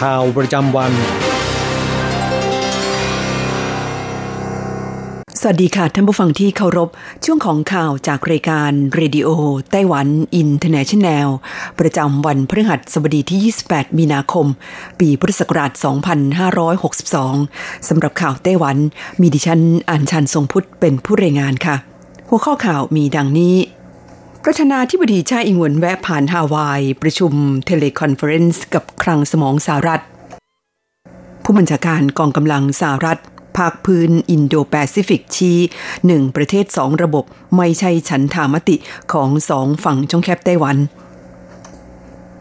[0.00, 0.92] ข่าวประจำวัน
[5.40, 6.88] สวัสดีค่ะท่านผู้ฟังที่เคารพ
[7.24, 11.28] ช่วงของข่าวจากรายการ Radio Taiwan International
[11.80, 14.46] ประจำวันพฤหัสบดีที่ 28 มีนาคม
[15.00, 15.72] ปีพุทธศักราช
[16.94, 18.76] 2562 สำหรับข่าวไต้หวัน
[19.20, 19.60] มีดิฉัน
[19.90, 21.76] อัญชันทรงพุทธเป็นผู้รายงานค่ะ
[22.28, 23.54] หัวข้อข่าวมีดังนี้
[24.46, 27.32] ประธานาธิบดีไช่อิงเหวินแวะผ่านฮาวาย ประชุม
[27.66, 30.02] teleconference กับคลังสมองสหรัฐ
[31.44, 33.20] ผู้บัญชาการกองกำลังสหรัฐ
[33.56, 35.58] ภาคพื้นอินโดแปซิฟิกชี้
[36.06, 37.24] หนึ่งประเทศสองระบบ
[37.56, 38.76] ไม่ใช่ฉันทามติ
[39.12, 40.76] ของสองฝั่งช่องแคบไต้หวัน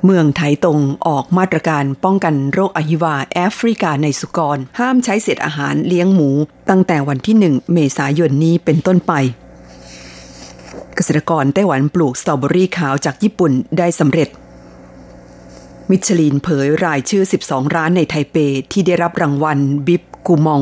[0.06, 6.30] เมืองไถตงออกมาตรการป้องกันโรคอหิวาแอฟริกาในสุกร ห้ามใช้เศษอาหารเลี้ยงหมู
[6.70, 9.14] ตั้งแต่วันที่หนึ่งเมษายนนี้เป็นต้นไป
[10.96, 14.30] เกษตรกรไต้หวันปลูกสตรอเบอรี่ขาวจากญี่ปุ่นได้สำเร็จ
[15.90, 18.36] มิชลินเผยรายชื่อ 12 ร้านในไทเป
[18.72, 20.62] ที่ได้รับรางวัลบิบกูมอง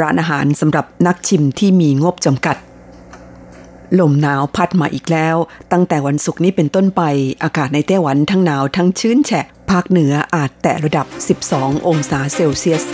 [0.00, 2.56] ร้านอาหารสำหรับนักชิมที่มีงบจำกัด
[4.00, 5.36] ลมหนาวพัดมาอีกแล้ว
[5.72, 7.02] ตั้งแต่วันศุกร์นี้เป็นต้นไป
[7.42, 11.06] อากาศในไต้หวันทั้งหนาวทั้งชื้นแฉะ ภาคเหนืออาจแตะระดับ
[11.46, 12.84] 12 องศาเซลเซียส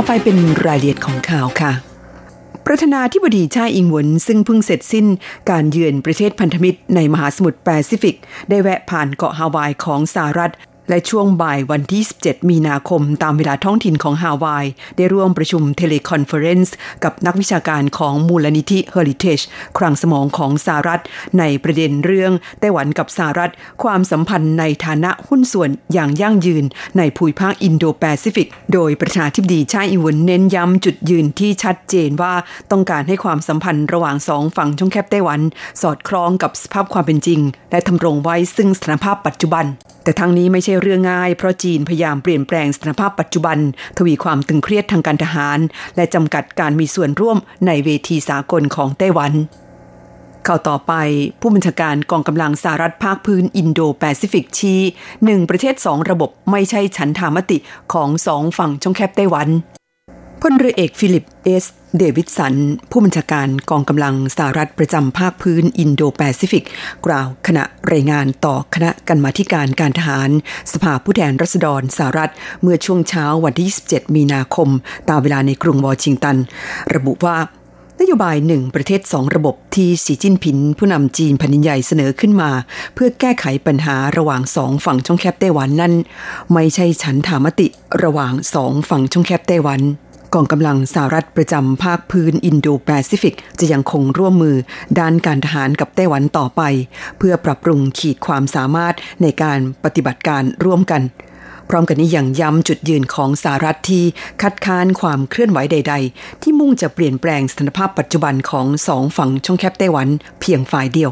[0.00, 1.72] ต่อไปเป็นรายละเอียดของข่าวค่ะ
[2.66, 5.06] ประธานาธิบดีไช่อิงเหวินซึ่งเพิ่งเสร็จสิ้น
[5.50, 8.16] การเยือนประเทศพันธมิตรในมหาสมุทรแปซิฟิก
[8.48, 10.52] ได้แวะผ่านเกาะฮาวายของสหรัฐ
[10.90, 19.44] และช่วงบ่ายวันที่ 17 มีนาคมตามเวลาท้องถิ่นของฮาวาย ได้ร่วมประชุม teleconferenceกับนักวิชาการของมูลนิธิ Heritage
[19.78, 21.02] คลังสมองของสหรัฐ
[21.38, 23.52] ในประเด็นเรื่องไต้หวันกับสหรัฐ
[23.82, 26.64] ความสัมพันธ์ในฐานะหุ้นส่วนอย่างยั่งยืน
[26.98, 32.34] ในภูมิภาคอินโดแปซิฟิก โดยประธานาธิบดีชาอิวนเน้นย้ำจุดยืนที่ชัดเจนว่า
[32.70, 35.40] ต้องการให้ความสัมพันธ์ระหว่างสองฝั่งช่องแคบไต้หวัน
[35.82, 37.40] สอดคล้องกับสภาพความเป็นจริง
[37.70, 39.66] และทำรงไว้ซึ่งสถานภาพปัจจุบัน
[40.02, 43.58] แต่ทั้งนี้ไม่ใช่เรื่องง่าย เพราะจีนพยายามเปลี่ยนแปลงสถานภาพปัจจุบัน
[43.98, 45.58] ทวีความตึงเครียดทางการทหาร
[45.96, 49.32] และจำกัดการมีส่วนร่วมในเวทีสากลของไต้หวัน
[50.46, 50.92] ข่าวต่อไป
[51.40, 54.80] ผู้บัญชาการกองกำลังสหรัฐภาคพื้นอินโดแปซิฟิกชี้
[55.24, 57.58] หนึ่งประเทศสองระบบไม่ใช่ฉันทามติ
[57.92, 59.48] ของสองฝั่งช่องแคบไต้หวัน
[60.40, 61.64] พลเรือเอกฟิลิปเอส
[61.98, 62.54] เดวิดสัน
[62.90, 66.64] ผู้บัญชาการกองกำลังสหรัฐประจำภาคพื้นอินโดแปซิฟิก
[67.06, 70.30] กล่าวขณะรายงานต่อคณะกรรมาธิการการทหาร
[70.72, 74.68] สภาผู้แทนรัษฎรสหรัฐ เมื่อช่วงเช้าวันที่ 27 มีนาคม
[75.08, 76.36] ตามเวลาในกรุงวอชิงตัน
[76.94, 77.36] ระบุว่า
[78.00, 82.50] นโยบายหนึ่งประเทศสองระบบที่สีจิ้นผิน ผู้นำจีนแผ่นใหญ่เสนอขึ้นมา
[82.94, 85.94] เพื่อแก้ไขปัญหาระหว่างสองฝั่งช่องแคบไต้หวันนั้น
[86.52, 87.66] ไม่ใช่ฉันทามติ
[88.04, 89.82] ระหว่างสองฝั่งช่องแคบไต้หวัน
[90.34, 94.56] กองกำลังสหรัฐประจำภาคพื้นอินโดแปซิฟิก จะยังคงร่วมมือ
[94.98, 96.62] ด้านการทหารกับไต้หวันต่อไป
[97.18, 101.02] เพื่อปรับปรุงขีดความสามารถในการปฏิบัติการร่วมกัน
[101.68, 104.04] พร้อมกันนี้ยังย้ำจุดยืนของสหรัฐที่
[104.42, 110.08] คัดค้านความเคลื่อนไหวใด ๆ ที่มุ่งจะเปลี่ยนแปลงสถานภาพปัจจุบันของสองฝั่งช่องแคบไต้หวัน
[110.40, 111.10] เพียงฝ่ายเดียว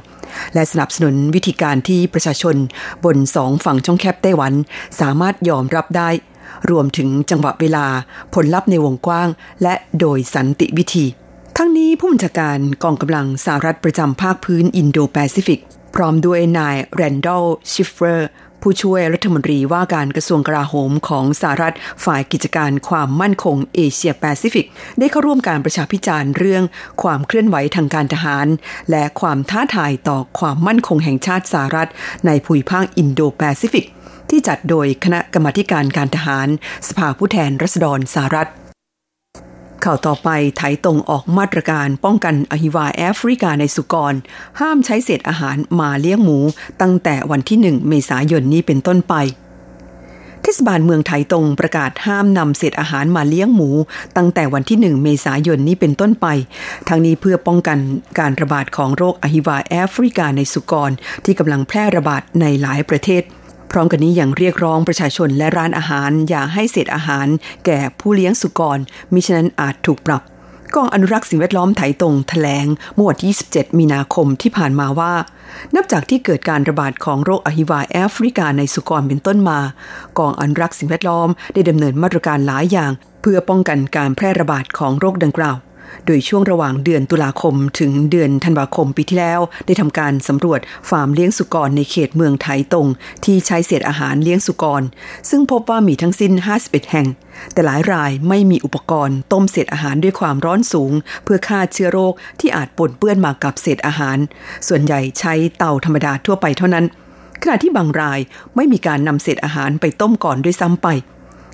[0.54, 2.56] และสนับสนุนวิธีการที่ประชาชน
[3.04, 4.52] บนสองฝั่งช่องแคบไต้หวัน
[5.00, 6.10] สามารถยอมรับได้
[6.70, 7.86] รวมถึงจังหวะเวลา
[8.34, 9.28] ผลลัพธ์ในวงกว้าง
[9.62, 11.06] และโดยสันติวิธี
[11.56, 15.60] ทั้งนี้ผู้บัญชาการกองกำลังสหรัฐประจำภาคพื้นอินโดแปซิฟิก
[15.94, 18.28] พร้อมด้วยนายแรนดอลชิฟเฟอร์
[18.62, 21.74] ผู้ช่วยรัฐมนตรีว่าการกระทรวงกลาโหมของสหรัฐ
[22.04, 24.66] ฝ่ายกิจการความมั่นคงเอเชียแปซิฟิก
[24.98, 26.62] ได้เข้าร่วมการประชาพิจารณ์เรื่อง
[27.02, 28.46] ความเคลื่อนไหวทางการทหาร
[28.90, 31.88] และความท้าทายต่อความมั่นคงแห่งชาติสหรัฐ
[32.26, 33.86] ในภูมิภาคอินโดแปซิฟิก
[34.30, 36.48] ที่จัดโดยคณะกรรมการการทหาร
[36.88, 38.50] สภาผู้แทนรัษฎรสหรัฐ
[39.84, 44.14] ข่าวต่อไปไถตรงออกมาตรการป้องกันอหิวาแอฟริกาในสุกร
[44.60, 46.38] ห้ามใช้เศษอาหารมาเลี้ยงหมู
[46.80, 49.14] ตั้งแต่วันที่ 1 เมษายนนี้เป็นต้นไป
[50.42, 53.70] เทศบาลเมืองไถตรงประกาศห้ามนำเศษอาหารมาเลี้ยงหมู
[54.16, 56.26] ตั้งแต่วันที่ 1 เมษายนนี้เป็นต้นไป
[56.88, 57.78] ทั้งนี้เพื่อป้องกัน
[58.18, 60.90] การระบาดของโรคอหิวาแอฟริกาในสุกร
[61.24, 63.22] ที่กำลังแพร่ระบาดในหลายประเทศ
[63.70, 67.26] พร้อมกันนี้ยังเรียกร้องประชาชนและร้านอาหารอย่าให้เศษอาหาร
[67.66, 68.78] แก่ผู้เลี้ยงสุกร
[69.12, 70.22] มิฉะนั้นอาจถูกปรับ
[70.76, 75.12] กองอนุรักษ์สิ่งแวดล้อมไถตรงถแถลงเมื่อวันที่ 27 มีนาคมที่ผ่านมาว่า
[75.74, 79.60] นับจากที่เกิดการระบาดของโรคอหิวาแอฟริกาในสุกรเป็นต้นมา
[80.18, 82.92] กองอนุรักษ์สิ่งแวดล้อมได้ดำเนินมาตรการหลายอย่าง
[83.22, 85.56] เพื่อป้องกันการแพร่ระบาดของโรคดังกล่าว
[86.06, 92.86] โดยช่วงระหว่างเดือนตุลาคมถึงเดือนธันวาคมปีที่แล้ว ได้ทำการสำรวจฟาร์มเลี้ยงสุกรในเขตเมืองไถตง
[93.24, 94.82] ที่ใช้เศษอาหารเลี้ยงสุกร
[95.30, 96.32] ซึ่งพบว่ามีทั้งสิ้น
[96.62, 97.06] 51 แห่ง
[97.52, 100.92] แต่หลายรายไม่มีอุปกรณ์ ต้มเศษอาหารด้วยความร้อนสูง
[101.24, 104.18] เพื่อฆ่าเชื้อโรคที่อาจปนเปื้อนมากับเศษอาหาร
[104.68, 106.84] ส่วนใหญ่ใช้เตาธรรมดาทั่วไปเท่านั้น
[107.42, 108.20] ขณะที่บางราย
[108.56, 110.88] ไม่มีการนำเศษอาหารไปต้มก่อนด้วยซ้ำไป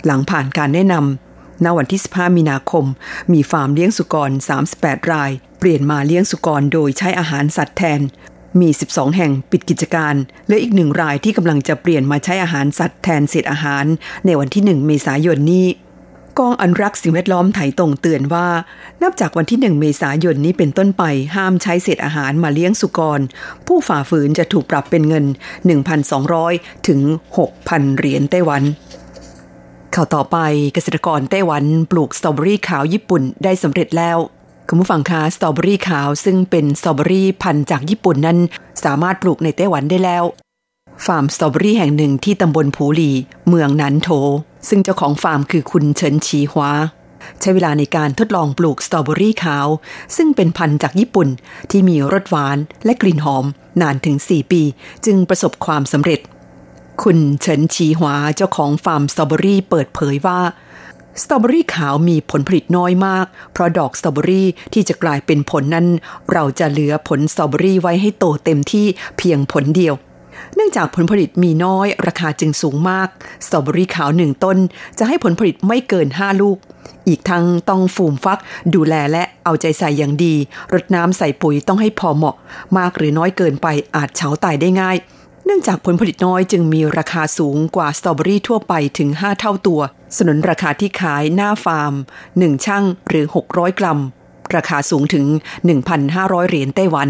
[0.06, 1.23] หลังผ่านการแนะนำ
[1.64, 2.84] ณวันที่ 15 มีนาคม
[3.32, 4.30] มีฟาร์มเลี้ยงสุกร
[4.70, 8.00] 38 ราย เปลี่ยนมาเลี้ยงสุกรโดยใช้อาหารสัตว์แทน
[8.60, 10.14] มี 12 แห่งปิดกิจการ
[10.48, 13.84] และอีกหนึ่งรายที่กำลังจะเปลี่ยนมาใช้อาหารสัตว์แทนเศษอาหาร
[14.26, 15.66] ในวันที่ 1 เมษายนนี้
[16.38, 18.48] กองอนุรักษ์สิ่งแวดล้อมไถตรงเตือนว่า
[19.02, 21.02] นับจากวันที่ 1 เมษายนนี้เป็นต้นไป
[21.36, 23.20] ห้ามใช้เศษอาหารมาเลี้ยงสุกร
[23.66, 25.24] ผู้ฝ่าฝืนจะถูกปรับเป็นเงิน
[26.06, 27.00] 1,200 ถึง
[27.48, 28.62] 6,000 เหรียญไต้หวัน
[29.98, 30.38] ข่าวต่อไป
[30.74, 34.18] เกษตรกรไต้หวันปลูกสตรอเบอรี่ขาวญี่ปุ่นได้สำเร็จแล้ว
[34.68, 38.38] คุณผู้ฟังคะสตรอเบอรี่ขาวซึ่งเป็นสตรอเบอรี่พันธุ์จากญี่ปุ่นนั้น
[38.84, 40.24] สามารถปลูกในไต้หวันได้แล้ว
[41.06, 43.10] ฟาร์มสตรอเบอรี่แห่งหนึ่งที่ตำบลผูหลี
[43.48, 44.08] เมืองนันโถ
[44.68, 46.72] ซึ่งเจ้าของฟาร์มคือคุณเฉินชีฮวา
[47.40, 49.66] ใช้เวลาในการทดลองปลูกสตรอเบอรี่ขาว
[50.16, 51.28] ซึ่งเป็นพันธุ์จากญี่ปุ่น
[51.70, 53.44] ที่มีรสหวานและกลิ่นหอม
[53.80, 54.62] นานถึง 4 ปี
[55.04, 56.20] จึงประสบความสำเร็จ
[57.02, 60.40] คุณเฉินชีหวาเจ้าของฟาร์มสตรอเบอรี่เปิดเผยว่า
[61.22, 65.86] สตรอเบอรี่ขาวมีผลผลิตน้อยมาก เพราะดอกสตรอเบอรี่ที่จะกลายเป็นผลนั้น
[66.32, 68.86] เราจะเหลือผลสตรอเบอรี่ไว้ให้โตเต็มที่
[69.18, 69.94] เพียงผลเดียว
[70.54, 73.08] เนื่องจากผลผลิตมีน้อยราคาจึงสูงมาก
[73.46, 74.58] สตรอเบอรี่ขาวหนึ่งต้น
[74.98, 76.56] จะให้ผลผลิตไม่เกิน 5 ลูก
[77.08, 78.38] อีกทั้งต้องฟูมฟัก
[78.74, 80.34] ดูแลและเอาใจใส่อย่างดี
[80.74, 82.36] รดน้ำใส่ปุ๋ยต้องให้พอเหมาะ
[82.78, 84.98] มากหรือน้อยเกินไปอาจเฉาตายได้ง่าย
[85.46, 89.80] เนื่องจากผลผลิตน้อยจึงมีราคาสูงกว่าสตรอเบอรี่ทั่วไปถึง 5 เท่าตัว
[90.16, 91.94] สนุนราคาที่ขายหน้าฟาร์ม
[92.28, 94.00] 1 ช่างหรือ 600 กรัม
[94.56, 95.26] ราคาสูงถึง
[95.88, 97.08] 1,500 เหรียญไต้หวัน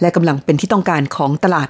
[0.00, 1.68] และกำลังเป็นที่ต้องการของตลาด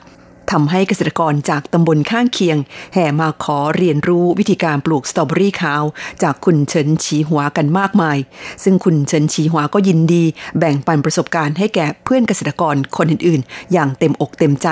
[0.51, 2.57] ทำให้เกษตรกรจากตำบลข้างเคียง
[2.95, 5.83] แห่มาขอเรียนรู้วิธีการปลูกสตรอเบอรี่ขาว
[6.23, 8.19] จากคุณเฉินฉีหัวกันมากมาย
[8.65, 10.25] ซึ่งคุณเฉินฉีหัวก็ยินดี
[10.59, 14.71] แบ่งปันประสบการณ์ให้แก่เพื่อนเกษตรกรคนอื่นๆ อย่างเต็มอกเต็มใจ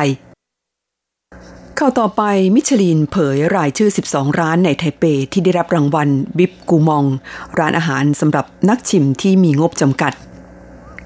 [1.81, 2.23] ข่าวต่อไป
[2.55, 7.05] มิชลินเผยรายชื่อ 12 ร้านในไทเปที่ได้รับรางวัลบิบกูมอง
[7.59, 10.12] ร้านอาหารสำหรับนักชิมที่มีงบจำกัด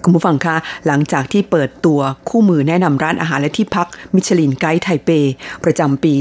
[0.03, 0.57] คุณผู้ฟังคะ
[0.87, 5.11] หลังจากที่เปิดตัวคู่มือแนะนำร้านอาหารและที่พักมิชลินไกด์ไทเป
[5.65, 6.15] ประจำปี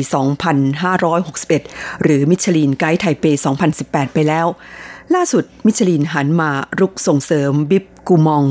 [1.18, 3.26] 2561 หรือมิชลินไกด์ไทเป
[3.70, 4.46] 2018 ไปแล้ว
[5.16, 8.46] ล่าสุดมิชลินหันมารุกส่งเสริมบิบ กูมอง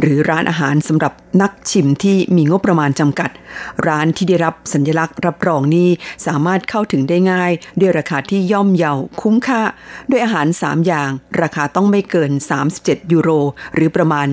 [0.00, 1.12] หรือร้านอาหารสำหรับ
[1.42, 3.30] นักชิมที่มีงบประมาณจำกัด
[3.86, 5.88] ร้านที่ได้รับสัญลักษณ์รับรองนี้
[6.26, 9.62] สามารถเข้าถึงได้ง่าย ด้วยราคาที่ย่อมเยาคุ้มค่า
[10.10, 12.30] ด้วยอาหาร 3 อย่าง ราคาต้องไม่เกิน
[12.70, 13.30] 37 ยูโร
[13.74, 14.26] หรือประมาณ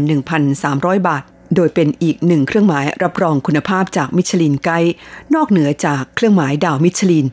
[0.51, 1.23] 1,300 บาท
[1.55, 4.93] โดยเป็นอีกหนึ่งเครื่องหมายรับรองคุณภาพจากมิชลินไกด์
[5.35, 7.27] นอกเหนือจากเครื่องหมายดาวมิชลิน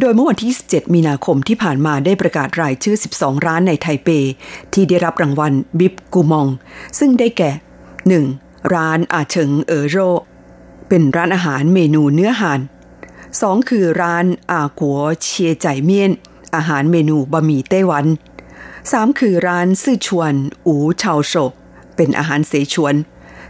[0.00, 4.08] โดยเมื่อวันที่ 27 มีนาคมที่ผ่านมาได้ประกาศรายชื่อ 12 ร้านในไทเป
[4.72, 6.46] ที่ได้รับรางวัลบิบกูมอง
[6.98, 7.50] ซึ่งได้แก่
[8.30, 8.74] 1.
[8.74, 9.96] ร้านอาเฉิงเออโร
[10.88, 12.60] เป็นร้านอาหารเมนูเนื้อหาน
[13.14, 13.68] 2.
[13.68, 16.10] คือร้านอากัวเชียใจเมียน
[16.54, 18.04] อาหารเมนูบะหมี่ไต้หวัน
[18.62, 19.18] 3.
[19.18, 20.34] คือร้านซื่อชวน
[20.66, 21.34] อูชาวโช
[21.96, 22.94] เป็นอาหารเสฉวน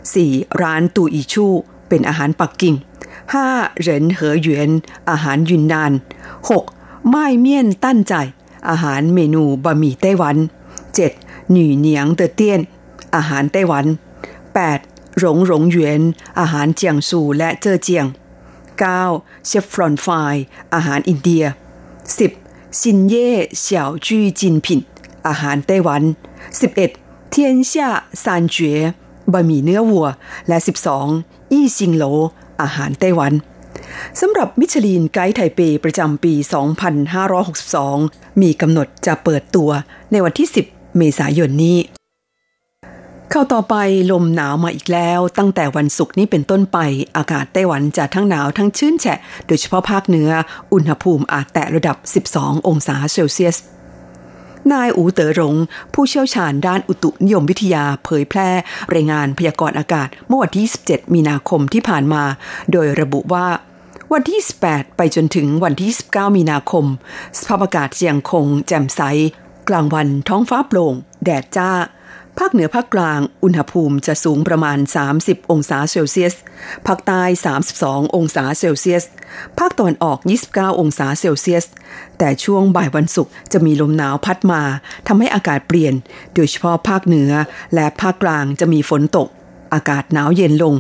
[0.03, 0.63] 4.
[0.63, 1.53] ร้านตูอีชู่
[1.89, 2.75] เป็นอาหารปักกิ่ง
[3.33, 3.49] ห้า
[3.81, 4.71] เหรินเหอหยวน
[5.11, 5.93] อาหารยุนนาน
[6.51, 7.09] 6.
[7.09, 8.15] ไม้เมี่ยนตั้นใจ
[8.69, 10.37] อาหารเมนูบะหมี่ไต้หวัน
[10.95, 11.53] 7.
[11.53, 12.61] หน่เหนียงเตเตี้ยน
[13.17, 13.87] อาหารไต้หวัน
[14.53, 15.19] 8.
[15.19, 16.01] หลงหลงหยวน
[16.41, 18.07] อาหารเจียงซูและเจอเจียง
[18.77, 19.47] 9.
[19.47, 20.07] เชฟฟรอนไฟ
[20.75, 21.45] อาหารอินเดีย
[22.13, 22.81] 10.
[22.81, 23.31] ซินเย่
[23.61, 24.81] เสี่ยวจี้จินผิน
[25.29, 26.03] อาหารไต้หวัน
[26.67, 27.31] 11.
[27.31, 27.89] เทียนช่า
[28.23, 28.79] ซานเจว
[29.33, 30.07] บะหมี่เนื้อวัว
[30.49, 30.59] และ
[31.05, 31.53] 12.
[31.53, 32.05] อี้ซิงโหล
[32.61, 33.33] อาหารไต้หวัน
[34.21, 36.35] สำหรับมิชลีนไกด์ไทเปประจำปี
[37.57, 39.71] 2562 มีกำหนดจะเปิดตัว
[40.13, 41.79] ในวันที่ 10 เมษายนนี้
[43.31, 43.75] เข้าต่อไป
[44.11, 46.79] ลมหนาวมาอีกแล้วตั้งแต่วันศุกร์นี้เป็นต้นไป
[47.17, 50.31] อากาศไต้หวันจะทั้งหนาวทั้งชื้นแฉะ โดยเฉพาะภาคเหนือ
[50.73, 51.97] อุณหภูมิอาจแตะระดับ
[52.35, 53.57] 12 องศาเซลเซียส
[54.73, 55.55] นายอูเต๋อหลง
[55.95, 58.49] ผู้เชี่ยวชาญด้านอุตุนิยมวิทยาเผยแพร่
[58.95, 62.25] รายงานพยากรณ์อากาศเมื่อวันที่ 27 มีนาคมที่ผ่านมา
[62.73, 63.47] โดยระบุว่า
[64.13, 66.85] วันที่ 18 ไปจนถึงวันที่ 19 มีนาคม
[67.39, 69.01] สภาพอากาศยังคงแจ่มใส
[69.69, 70.95] กลางวันท้องฟ้าโปร่ง
[71.25, 71.71] แดดจ้า
[72.39, 74.79] ภาคเหนือภาคกลางอุณหภูมิจะสูงประมาณ
[75.15, 76.35] 30 องศาเซลเซียส
[76.87, 77.23] ภาคใต้
[77.69, 79.05] 32 องศาเซลเซียส
[79.59, 80.19] ภาคตะวันออก
[80.51, 81.65] 29 องศาเซลเซียส
[82.19, 84.63] แต่ช่วงบ่ายวันศุกร์จะมีลมหนาวพัดมา
[85.07, 85.95] ทำให้อากาศเปลี่ยน
[86.35, 87.31] โดยเฉพาะภาคเหนือ
[87.75, 89.29] และภาคกลางจะมีฝนตก
[89.75, 90.75] อากาศหนาวเย็นลง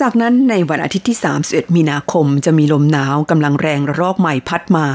[0.00, 4.86] จากนั้นในวันอาทิตย์ที่ 31 มีนาคมจะมีลมหนาวกำลังแรงระลอกใหม่พัดมา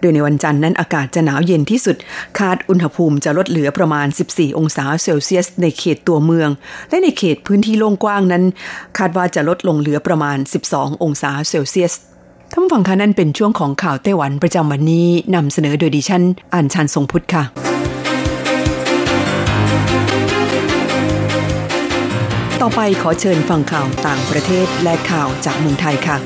[0.00, 1.96] โดยในวันจันทร์นั้นอากาศจะหนาวเย็นที่สุด
[2.38, 6.50] คาดอุณหภูมิจะลดเหลือประมาณ 14 องศาเซลเซียส ในเขตตัวเมือง
[6.90, 8.44] และในเขตพื้นที่โล่งกว้างนั้น
[8.98, 10.38] คาดว่าจะลดลงเหลือประมาณ
[10.70, 11.92] 12 องศาเซลเซียส
[12.52, 16.22] ท่านฟังคะนั่นเป็นช่วงของข่าวไต้หวันประจำวันนี้นำเสนอโดยดิฉัน
[16.54, 17.44] อัญชันทรงพุทธค่ะ
[22.60, 26.16] ต่อไปขอเชิญฟังข่าวต่างประเทศและข่าวจากเมืองไทยค่ะ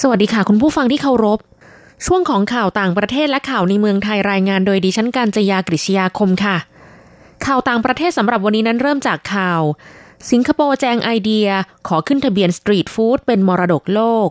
[0.00, 1.38] สวัสดีค่ะ คุณผู้ฟังที่เคารพ
[2.06, 6.56] ช่วงของข่าวต่างประเทศและข่าวในเมืองไทยรายงานโดยดิฉันการจยากริชยาคมค่ะ
[7.46, 9.62] ข่าวต่างประเทศสำหรับวันนี้นั้นเริ่มจากข่าว
[10.30, 11.48] สิงคโปร์แจงไอเดีย
[11.88, 14.28] ขอขึ้นทะเบียนสตรีทฟู้ดเป็นมรดกโลก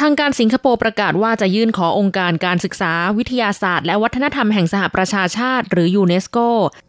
[0.00, 6.38] ทางการสิงคโปร์ประกาศว่าจะยื่นขอองค์การการศึกษาวิทยาศาสตร์ และวัฒนธรรมแห่งสหประชาชาติ หรือยูเนสโก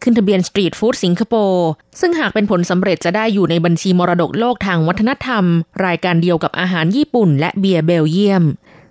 [0.02, 1.68] ขึ้นทะเบียนสตรีทฟู้ดสิงคโปร์
[2.00, 5.44] ซึ่งหากเป็นผลสำเร็จจะได้อยู่ในบัญชีมรดกโลกทางวัฒนธรรม
[5.86, 8.44] รายการเดียวกับอาหารญี่ปุ่น และเบียร์เบลเยียม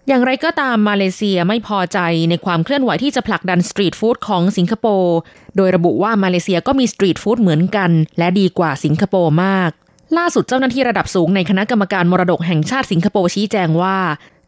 [0.07, 5.17] อย่างไรก็ตามมาเลเซียไม่พอใจในความเคลื่อนไหวที่จะผลักดันสตรีทฟู้ดของสิงคโปร์
[5.55, 9.71] โดยระบุว่ามาเลเซียก็มีสตรีทฟู้ดเหมือนกัน และดีกว่าสิงคโปร์มาก
[10.17, 13.97] ล่าสุดเจ้าหน้าที่ระดับสูงในคณะกรรมการมรดกแห่งชาติสิงคโปร์ชี้แจงว่า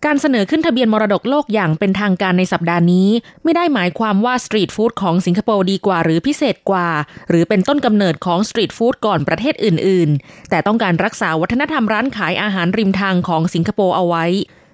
[0.05, 3.09] การเสนอขึ้นทะเบียนมรดกโลกอย่างเป็นทางการในสัปดาห์นี้
[3.43, 6.89] ไม่ได้หมายความว่าสตรีทฟู้ดของสิงคโปร์ดีกว่าหรือพิเศษกว่า
[7.29, 14.25] หรือเป็นต้นกำเนิดของสตรีทฟู้ดก่อนประเทศอื่น ๆ แต่ต้องการรักษาวัฒนธรรมร้านขายอาหารริมทางของสิงคโปร์เอาไว้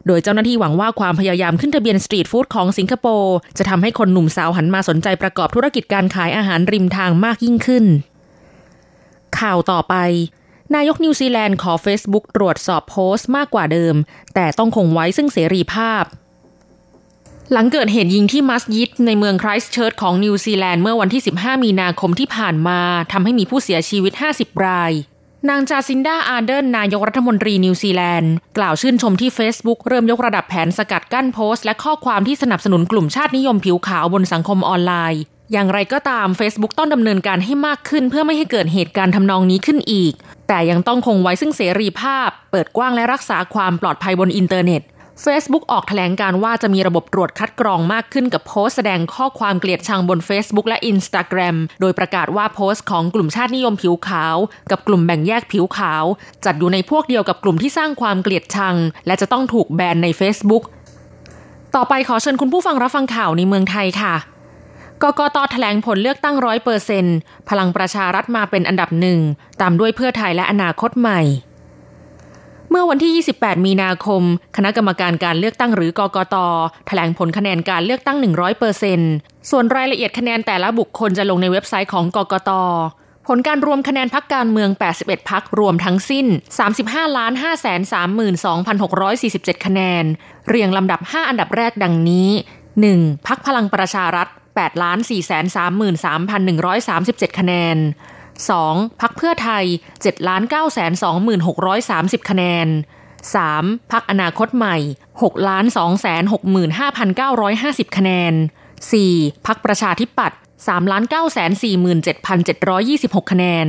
[0.07, 7.85] โดยเจ้าหน้าที่หวังว่าความพยายามขึ้นทะเบียนสตรีทฟู้ดของสิงคโปร์จะทำให้คนหนุ่มสาวหันมาสนใจประกอบธุรกิจการขายอาหารริมทางมากยิ่งขึ้น
[9.39, 9.95] ข่าวต่อไป
[10.73, 13.95] นายกนิวซีแลนด์ขอ Facebook ตรวจสอบโพสต์มากกว่าเดิม
[14.35, 16.03] แต่ต้องคงไว้ซึ่งเสรีภาพ
[17.51, 22.79] หลังเกิดเหตุยิงที่มัสยิดในเมืองไครสต์เชิร์ชของนิวซีแลนด์เมื่อวันที่ 15 มีนาคมที่ผ่านมา
[23.11, 24.91] ทำให้มีผู้เสียชีวิต 50 ราย
[25.49, 40.13] นางจาซินดาอาร์เดนนายกรัฐมนตรีนิวซีแลนด์ กล่าวชื่นชมที่ Facebook เริ่มยกระดับแผนสกัดกั้นโพสต์ และข้อความที่สนับสนุนกลุ่มชาตินิยมผิวขาวบนสังคมออนไลน์อย่างไรก็ตาม Facebook ต้องดำเนินการให้มากขึ้นเพื่อไม่ให้เกิดเหตุการณ์ทำนองนี้ขึ้นอีก
[40.47, 44.83] แต่ยังต้องคงไว้ซึ่งเสรีภาพ เปิดกว้างและรักษาความปลอดภัยบนอินเทอร์เน็ต
[45.25, 54.35] Facebook ออกแถลงการณ์ว่าจะมีระบบตรวจคัดกรองมากขึ้นกับโพสต์แสดงข้อความเกลียดชังบน Facebook และ Instagram โดยประกาศว่าโพสต์ของกลุ่มชาตินิยมผิวขาว
[54.71, 56.03] กับกลุ่มแบ่งแยกผิวขาว
[56.45, 58.75] จัดอยู่ในพวกเดียวกับกลุ่มที่สร้างความเกลียดชัง
[59.07, 60.63] และจะต้องถูกแบนใน Facebook
[61.75, 64.15] ต่อไปขอเชิญคุณผู้ฟังรับฟังข่าวในเมืองไทยค่ะ
[65.03, 67.05] กกตแถลงผลเลือกตั้งร้อยเปอร์เซน
[67.49, 69.19] พลังประชารัฐมาเป็นอันดับหนึ่ง
[69.61, 71.21] ตามด้วยเพื่อไทยและอนาคตใหม่
[72.69, 74.23] เมื่อวันที่ 28 มีนาคม
[74.55, 76.35] คณะกรรมการการเลือกตั้งหรือกกต
[76.87, 78.99] แถลงผลคะแนนการเลือกตั้ง 100เปอร์เซน
[79.49, 82.51] ส่วนรายละเอียดคะแนนแต่ละบุคคลจะลงในเว็บไซต์ของกกต
[83.27, 86.25] ผลการรวมคะแนนพักการเมือง 81 พักรวมทั้งสิ้น
[86.71, 87.33] 35 ล้าน
[88.49, 90.03] 532,647 คะแนน
[90.49, 92.29] เรียงลำดับ 5 อันดับแรกดังนี้
[92.77, 93.27] 1.
[93.27, 94.27] พักพลังประชารัฐ
[94.59, 94.97] 8ล้าน
[97.29, 97.77] 433,137 คะแนน
[98.39, 99.01] 2.
[99.01, 99.65] พักเพื่อไทย
[99.97, 100.41] 7ล้าน
[101.35, 102.67] 926,630 คะแนน
[103.29, 103.91] 3.
[103.91, 104.77] พักอนาคตใหม่
[105.13, 105.65] 6ล้าน
[107.85, 108.33] 265,950 คะแนน
[108.89, 109.47] 4.
[109.47, 111.03] พักประชาธิปัตย์3ล้าน
[113.21, 113.67] 947,726 คะแนน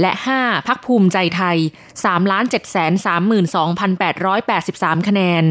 [0.00, 0.68] และ 5.
[0.68, 1.58] พักภูมิใจไทย
[1.94, 5.44] 3ล้าน732,883 คะแนน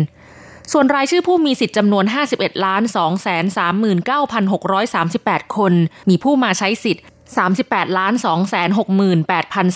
[0.73, 2.05] ส่วนรายชื่อผู้มีสิทธิ์จำนวน
[2.35, 2.81] 51ล้าน
[5.43, 5.73] 239,638 คน
[6.09, 7.03] มีผู้มาใช้สิทธิ์
[7.45, 8.13] 38ล้าน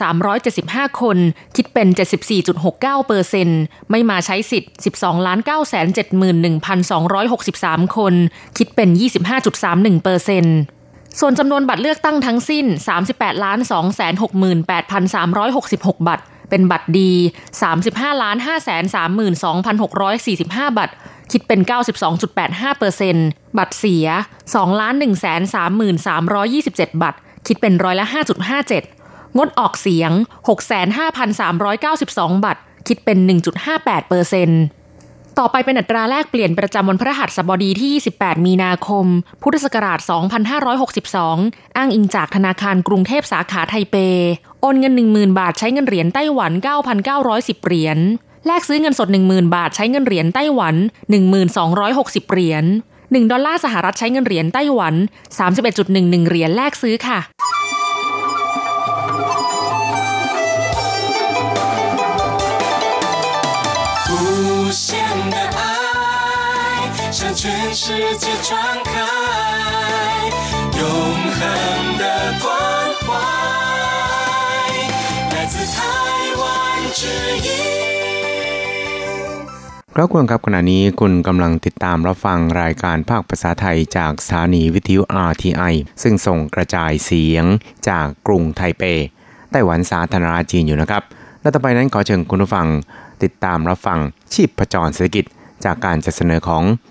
[0.08, 1.18] 268,375 คน
[1.56, 1.88] คิดเป็น
[2.48, 5.40] 74.69เปอร์เซ็นต์ไม่มาใช้สิทธิ์ 12ล้าน
[7.02, 8.14] 971,263 คน
[8.58, 8.90] คิดเป็น
[9.48, 10.58] 25.31เปอร์เซ็นต์
[11.20, 12.66] ส่วนจำนวนบัตรเลือกตั้งทั้งสิ้น
[13.06, 13.60] 38ล้าน
[15.02, 17.12] 268,366 บัตร เป็นบัตรดี
[17.68, 18.38] 35ล้าน
[19.78, 20.94] 532,645 บัตร
[21.32, 21.60] คิดเป็น
[22.40, 24.08] 92.85%บัตรเสีย
[24.44, 28.06] 2ล้าน1 3 3 3 2 7 บัตร คิดเป็นร้อยละ
[28.72, 30.12] 5.57 งดออกเสียง
[31.28, 34.81] 65,392 บัตร คิดเป็น 1.58%
[35.40, 39.06] ต่อไปเป็นอัตราแลกเปลี่ยนประจำวันพฤหัสบดีที่ 28 มีนาคม
[39.44, 40.00] พุทธศักราช
[40.88, 43.96] 2562 อ้างอิงจากธนาคารกรุงเทพสาขาไทเป
[44.62, 46.52] โอนเงิน 10,000 บาทใช้เงินเหรียญไต้หวัน
[47.10, 47.98] 9,910 เหรียญ
[48.48, 50.76] แลกซื้อเงินสด 10,000 บาทใช้เงินเหรียญไต้หวัน
[51.54, 52.66] 1260 เหรียญ
[52.98, 54.94] 1 ดอลลาร์สหรัฐใช้เงินเหรียญไต้หวัน
[55.62, 57.20] 31.11 เหรียญแลกซื้อค่ะ
[64.72, 65.01] 向
[67.41, 67.85] 全世
[68.19, 68.93] 界传开
[70.79, 70.83] 永
[71.39, 72.05] 恒的
[72.43, 72.47] 关
[73.01, 73.07] 怀
[75.33, 75.77] 来自台
[76.41, 76.43] 湾
[76.93, 77.07] 之
[77.47, 77.49] 音
[79.95, 87.45] ครับคุณครับขณะนี้คุณกำลังติดตามรับฟังรายการภาคภาษาไทยจากสถานีวิทยุ RTI ซึ่งส่งกระจายเสียง
[87.89, 88.83] จากกรุงไทเป
[89.51, 91.03] ไต้หวันสาธารณรัฐจีนอยู่นะครับ
[91.43, 92.67] และต่อไปนั้นขอเชิญคุณผู้ฟัง
[93.23, 93.99] ติดตามรับฟัง
[94.33, 95.27] ชีพประจรเศรษฐกิจ
[95.65, 96.63] จากการจัดเสนอของ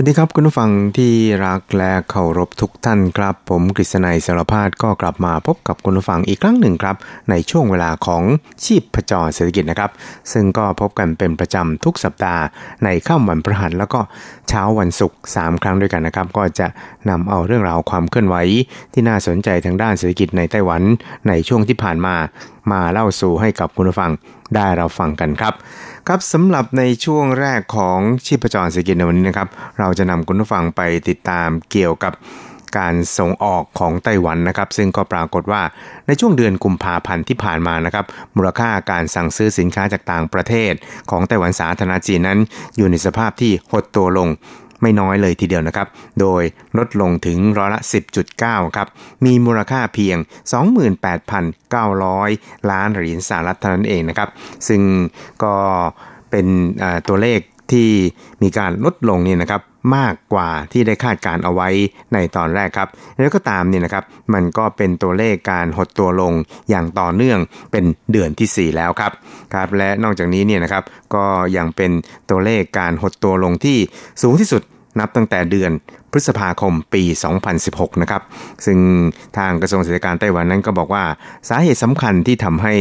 [0.00, 1.12] สวัสดีครับคุณผู้ฟังที่
[1.46, 6.96] รักและเคารพทุกท่านครับ ผมกฤษณัยสารพาดก็กลับมาพบกับคุณผู้ฟังอีกครั้งหนึ่งครับ
[7.30, 8.22] ในช่วงเวลาของ
[8.64, 9.90] ชีพประจรเศรษฐกิจนะครับ
[10.32, 12.42] ซึ่งก็พบกันเป็นประจำทุกสัปดาห์
[12.84, 14.00] ในข้ามวันพฤหัสแล้วก็
[14.48, 16.66] เช้าวันศุกร์3ครั้งด้วยกันนะครับ ก็จะ
[17.10, 18.36] นำเอาเรื่องราวความเคลื่อนไหว
[18.92, 20.82] ที่น่าสนใจทางด้านเศรษฐกิจในไต้หวัน
[21.28, 22.14] ในช่วงที่ผ่านมา
[22.72, 24.10] มาเล่าสู่ให้กับคุณผู้ฟัง
[24.54, 25.54] ได้เราฟังกันครับ
[26.06, 32.12] ครับสำหรับในช่วงแรกของชีพจรเศรษฐกิจในวันนี้นะครับ เราจะนำคุณผู้ฟังไปติดตามเกี่ยวกับ
[32.78, 35.62] การส่งออกของไต้หวันนะครับ ซึ่งก็ปรากฏว่า
[36.06, 38.04] ในช่วงเดือนกุมภาพันธ์ที่ผ่านมานะครับ
[38.36, 40.72] มูลค่าการสั่งซื้อสินค้าจากต่างประเทศ
[41.10, 42.38] ของไต้หวันสาธารณจีนนั้น
[42.76, 44.28] อยู่ในสภาพที่หดตัวลง
[44.82, 45.86] ไม่น้อยเลยทีเดียวนะครับ
[46.20, 46.42] โดย
[46.78, 47.80] ลดลงถึงร้อยละ
[48.28, 48.88] 10.9 ครับ
[49.24, 50.16] มีมูลค่าเพียง
[50.98, 54.28] 28,900 ล้านเหรียญสหรัฐเท่านั้นเองนะครับ
[54.68, 54.82] ซึ่ง
[55.44, 55.54] ก็
[56.30, 56.46] เป็น
[57.08, 57.40] ตัวเลข
[57.72, 57.88] ที่
[58.42, 59.62] มีการลดลงนี่นะครับ
[59.96, 61.68] มากกว่าที่ได้คาดการเอาไว้
[62.12, 66.32] ในตอนแรกครับแล้วก็ตามเนี่ยนะครับมันก็เป็นตัวเลขการหดตัวลง
[66.70, 67.38] อย่างต่อเนื่อง
[67.72, 69.12] เป็นเดือนที่ 4 แล้วครับ
[69.54, 71.24] ครับและนอกจากนี้เนี่ยนะครับก็
[71.56, 71.90] ยังเป็น
[72.30, 73.78] ตัวเลขการหดตัวลงที่
[74.22, 74.62] สูงที่สุด
[75.00, 75.70] นับตั้งแต่เดือน
[76.12, 77.02] พฤษภาคมปี
[77.52, 78.22] 2016 นะครับ
[78.66, 78.78] ซึ่ง
[79.38, 81.04] ทางกระทรวงเศรษฐการไต้หวันนั้นก็บอกว่า
[81.48, 82.74] สาเหตุสำคัญที่ทำให้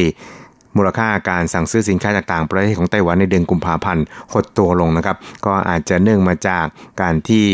[0.78, 6.66] มูลค่าการสั่งซื้อสินค้าจากต่างประเทศของไต้หวันในเดือนกุมภาพันธ์หดตัวลงนะครับ ก็อาจจะเนื่องมาจาก
[7.02, 7.46] การที่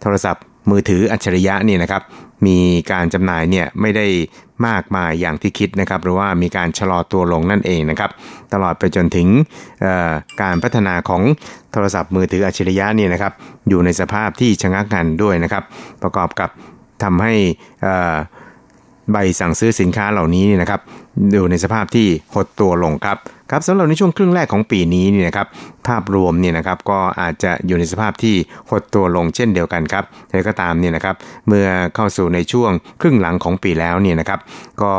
[0.00, 2.02] โทรศัพท์มือถืออัจฉริยะนี่นะครับ
[2.46, 2.58] มี
[2.92, 4.06] การจำหน่ายเนี่ยไม่ได้
[4.66, 8.10] มากมายอย่างที่คิดนะครับ หรือว่ามีการชะลอตัวลงนั่นเองนะครับ
[8.52, 9.28] ตลอดไปจนถึง
[10.42, 11.22] การพัฒนาของ
[11.72, 13.32] โทรศัพท์มือถืออัจฉริยะนี่นะครับ
[13.68, 15.64] อยู่ในสภาพที่ชะงักงันด้วยนะครับ
[16.02, 16.50] ประกอบกับ
[17.02, 17.34] ทำให้
[19.12, 20.80] ใบสั่งซื้อสินค้าเหล่านี้นี่นะครับ
[21.32, 23.18] อยู่ในสภาพที่หดตัวลงครับ
[23.50, 25.46] ครับสำหรับในช่วงครึ่งแรกของปีนี้นี่นะครับ
[25.88, 28.36] ภาพรวมเนี่ยนะครับก็อาจจะอยู่ในสภาพที่
[28.70, 31.16] หดตัวลงเช่นเดียวกันครับแต่ก็ตามเนี่ยนะครับ
[31.48, 34.40] เมื่อเข้าสู่ในช่วงครึ่งหลังของปีแล้วเนี่ยนะครับ
[34.82, 34.92] ก็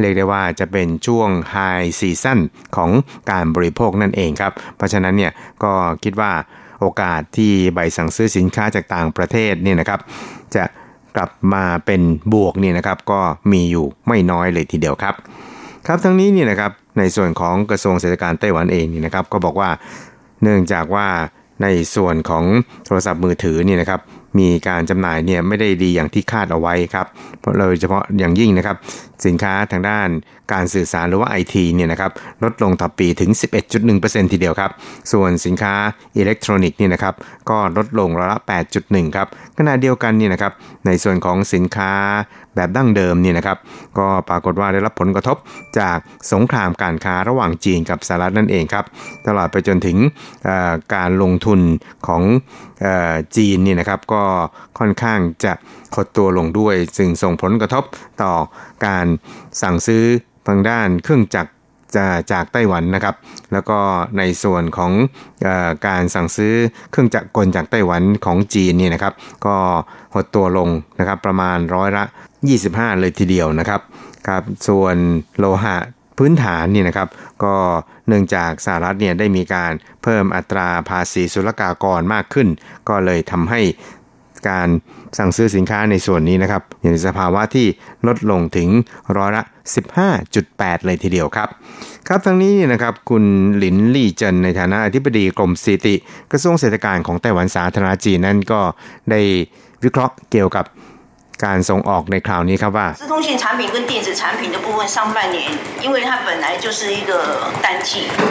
[0.00, 1.56] เรียกได้ว่าจะเป็นช่วงไฮ
[1.98, 2.38] ซีซั่น
[2.76, 2.90] ของ
[3.30, 5.32] การบริโภคนั่นเองครับเพราะฉะนั้นเนี่ย
[5.64, 5.72] ก็
[6.04, 6.32] คิดว่า
[6.80, 10.00] โอกาสที่ใบสั่งซื้อสินค้าจากต่างประเทศเนี่ยนะครับ
[10.54, 10.64] จะ
[11.16, 12.02] กลับมาเป็น
[12.32, 13.20] บวกเนี่ยนะครับก็
[13.52, 15.14] มีอยู่ไม่น้อยเลยทีเดียวครับ
[15.86, 19.70] ครับทั้งนี้เนี่ยนะครับในส่วนของกระทรวงเศรษฐการไต้หวันเองนี่นะครับก็บอกว่า
[20.42, 21.06] เนื่องจากว่า
[21.62, 22.44] ในส่วนของ
[22.84, 24.00] โทรศัพท์มือถือเนี่ยนะครับ
[24.38, 27.06] มีการจำหน่ายเนี่ยไม่ได้ดีอย่างที่คาดเอาไว้ครับ
[27.40, 28.76] เพราะโดยเฉพาะอย่างยิ่งนะครับ
[29.24, 30.08] สินค้าทางด้าน
[30.52, 32.10] การสื่อสารหรือว่าไอทีเนี่ยนะครับ
[32.44, 33.30] ลดลงต่อปีถึง
[33.82, 34.70] 11.1%ทีเดียวครับ
[35.12, 35.74] ส่วนสินค้า
[36.16, 37.14] อิเล็กทรอนิกส์เนี่ยนะครับ
[37.50, 38.40] ก็ลดลงร้อยละ
[38.78, 40.52] 8.1 ครับขณะเดียวกันเนี่ยนะครับ
[40.86, 41.92] ในส่วนของสินค้า
[42.54, 43.58] แบบดั้งเดิมเนี่ยนะครับ
[43.98, 45.36] ก็ปรากฏว่าได้รับผลกระทบ
[45.78, 45.98] จาก
[46.32, 48.84] สงครามการค้าระหว่างจีนกับสหรัฐนั่นเองครับ
[49.26, 49.96] ตลอดไปจนถึง
[50.94, 51.60] การลงทุน
[52.06, 52.22] ของ
[53.36, 54.22] จีนเนี่ยนะครับก็
[54.78, 55.52] ค่อนข้างจะ
[55.94, 57.84] หดตัวลงด้วยซึ่งส่งผลกระทบ
[58.22, 58.32] ต่อ
[58.86, 59.06] การ
[59.62, 60.04] สั่งซื้อ
[60.48, 61.52] ทางด้านเครื่องจักร
[62.32, 63.14] จากไต้หวันนะครับ
[63.52, 63.78] แล้วก็
[64.18, 64.92] ในส่วนของ
[65.46, 65.48] อ
[65.86, 66.54] การสั่งซื้อ
[66.90, 69.14] เครื่องจักรกลจากไต้หวันของจีนนี่นะครับ
[69.46, 69.56] ก็
[70.14, 70.68] หดตัวลง
[70.98, 72.04] นะครับประมาณร้อยละ
[72.52, 73.80] 25 เลยทีเดียวนะครับ
[74.28, 74.96] ครับ ส่วน
[75.38, 75.76] โลหะ
[76.18, 77.08] พื้นฐานนี่นะครับ
[77.44, 77.54] ก็
[78.08, 79.72] เนื่องจากสหรัฐเนี่ยได้มีการ
[80.02, 82.48] เพิ่มอัตราภาษีศุลกากรมากขึ้น
[82.88, 83.60] ก็เลยทำให้
[84.48, 84.68] การ
[85.18, 87.66] สั่งซื้อสินค้าในส่วนนี้นะครับอยู่ในสภาวะที่
[88.06, 88.68] ลดลงถึง
[89.16, 89.42] ร้อยละ
[90.14, 91.48] 15.8 เลยทีเดียวครับ
[92.08, 93.24] ครับทั้งนี้นะครับคุณ
[93.56, 95.94] หลินลี่เจินในฐานะอธิบดีกรมสิติ
[96.32, 98.60] กระทรวงเศรษฐการของไต้หวันสาธารณจีนนั้นก็
[99.10, 99.20] ได้
[99.84, 100.64] วิเคราะห์เกี่ยวกับ
[101.45, 105.37] การส่งออกในคราวนี้ครับว่า资通信产品跟电子产品的部分上半年
[105.85, 107.11] 因为它本来就是一个
[107.65, 107.89] 淡季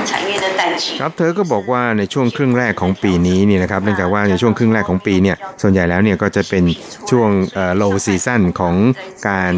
[0.09, 6.65] 产业的淡季ครับเธอก็บอกว่าในช่วงครึ่งแรกของปีนี้นี่นะครับเนื่องจากว่าในช่วงครึ่งแรกของปีเนี่ยส่วนใหญ่แล้วเนี่ยก็จะเป็น
[7.11, 7.31] ช่วง
[7.77, 8.75] โลซีซั่นของ
[9.29, 9.53] การ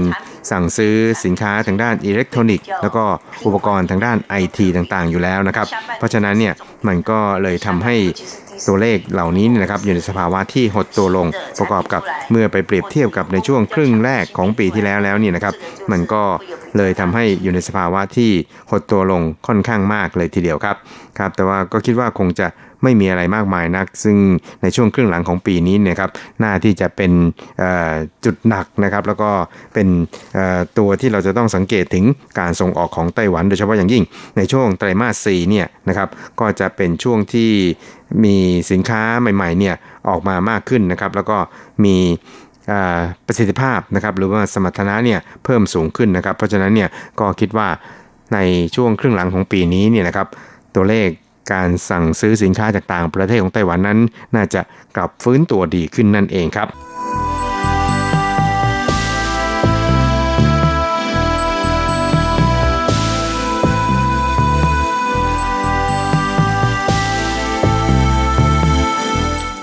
[0.50, 3.05] สั่งซื้อสินค้าทางด้านอิเล็กทรอนิกส์แล้วก็
[3.46, 5.66] อุปกรณ์ทางด้านไอทีต่างๆอยู่แล้วนะครับ
[5.98, 6.55] เพราะฉะนั้นเนี่ย
[6.87, 7.96] มันก็เลยทำให้
[8.67, 11.28] ตัวเลขเหล่านี้นะครับอยู่ในสภาวะที่หดตัวลง
[11.60, 15.54] ประกอบกับเมื่อไปเปรียบเทียบกับในช่วงครึ่งแรกของปีที่แล้วแล้วนี่นะครับ
[15.91, 16.24] มันก็
[16.78, 18.32] เลยทำให้อยู่ในสภาวะที่
[18.72, 20.76] หดตัวลงค่อนข้างมากเลยทีเดียวครับ
[21.20, 22.48] ครับ แต่ว่าก็คิดว่าคงจะ
[22.84, 24.17] ไม่มีอะไรมากมายนัก ซึ่ง
[24.62, 26.12] ในช่วงครึ่งหลังของปีนี้เนี่ยครับ
[26.43, 27.12] น่าที่จะเป็น
[28.26, 29.30] จุดหนักนะครับ แล้วก็
[29.74, 29.88] เป็น
[30.78, 32.06] ตัวที่เราจะต้องสังเกตถึง
[32.39, 34.04] การส่งออกของไต้หวัน โดยเฉพาะอย่างยิ่ง
[34.38, 37.52] ในช่วงไตรมาส4เนี่ยนะครับก็จะเป็นช่วงที่
[38.24, 38.36] มี
[38.72, 39.76] สินค้าใหม่ๆเนี่ย
[40.10, 41.38] ออกมามากขึ้นนะครับ แล้วก็
[41.86, 41.96] มี
[43.26, 46.89] ประสิทธิภาพนะครับ หรือว่าสมรรถนะเนี่ยเพิ่มสูงขึ้นนะครับ เพราะฉะนั้นเนี่ย
[47.20, 47.67] ก็คิดว่า
[48.34, 48.39] ใน
[48.76, 50.28] ช่วงครึ่งหลังของปีนี้เนี่ยนะครับ
[50.76, 51.08] ตัวเลข
[51.54, 54.00] การสั่งซื้อสินค้าจากต่างประเทศของไต้หวันนั้น
[54.36, 54.62] น่าจะ
[54.96, 56.67] กลับฟื้นตัวดีขึ้นนั่นเองครับ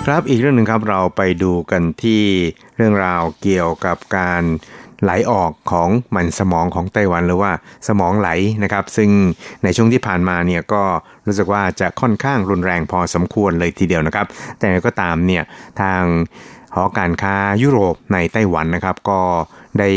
[0.08, 2.22] ครับอีกเรื่องหนึ่งครับเราไปดูกันที่
[2.76, 4.42] เรื่องราวเกี่ยวกับการ
[5.02, 7.52] ไหลออกของมันสมองของไต้หวันหรือว่า
[7.88, 8.28] สมองไหล
[8.62, 9.10] นะครับ ซึ่ง
[9.64, 10.82] ในช่วงที่ผ่านมาเนี่ยก็
[11.26, 14.26] รู้สึกว่าจะค่อนข้างรุนแรงพอสมควรเลยทีเดียวนะครับ
[14.58, 15.42] แต่ก็ตามเนี่ย
[15.80, 16.02] ทาง
[16.74, 19.20] หอการค้ายุโรปในไต้หวันนะครับก็
[19.78, 19.90] ได้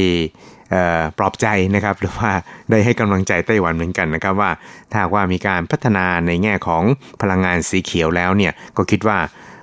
[1.18, 2.32] ปลอบใจนะครับหรือว่า
[2.70, 4.52] ได้ให้กำลังใจไต้หวันเหมือนกันนะครับว่า
[4.92, 6.84] ถ้าว่ามีการพัฒนาในแง่ของ
[7.22, 9.20] พลังงานสีเขียวแล้วเนี่ยก็คิดว่า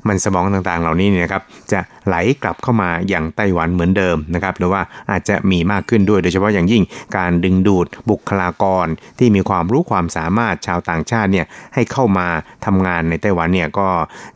[0.09, 6.83] มันสมองต่างๆ เหล่านี้นะครับจะไหลกลับเข้ามาอย่างไต้หวันเหมือนเดิมนะครับหรือว่าอาจจะมีมากขึ้นด้วยโดยเฉพาะอย่างยิ่ง
[7.17, 8.87] การดึงดูดบุคลากร
[9.19, 12.27] ที่มีความรู้ความสามารถชาวต่างชาติเนี่ยให้เข้ามา
[12.67, 13.89] ทำงานในไต้หวันเนี่ยก็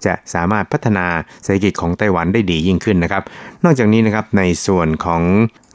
[0.05, 1.07] จะสามารถพัฒนา
[1.43, 3.23] เศรษฐกิจของไต้หวันได้ดียิ่งขึ้นนะครับ
[3.65, 5.23] นอกจากนี้นะครับในส่วนของ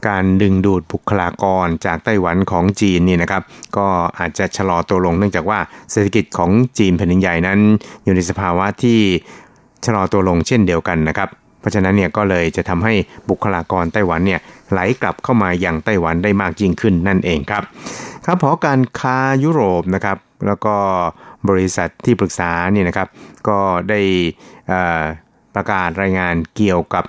[0.08, 3.44] การดึงดูดบุคลากรจากไต้หวันของจีนนี่นะครับ
[3.78, 3.88] ก็
[4.20, 5.60] อาจจะชะลอตัวลงเนื่องจากว่า
[5.92, 7.60] เศรษฐกิจของจีนแผ่นดินใหญ่นั้น
[8.04, 9.00] อยู่ในสภาวะที่
[9.86, 12.94] ชะลอตัวลงเช่นเดียวกันนะครับ เพราะฉะนั้นเนี่ยก็เลยจะทำให้
[13.30, 14.40] บุคลากรไต้หวันเนี่ย
[14.72, 17.64] ไหลกลับเข้ามาอย่างไต้หวันได้มากยิ่งขึ้นนั่นเองครับ
[18.26, 20.18] ครับพอการค้ายุโรปนะครับ
[20.48, 20.76] แล้วก็
[21.50, 23.08] บริษัทที่ปรึกษาเนี่ยนะครับ
[23.48, 24.00] ก็ได้
[25.56, 27.04] ประกาศรายงานเกี่ยวกับ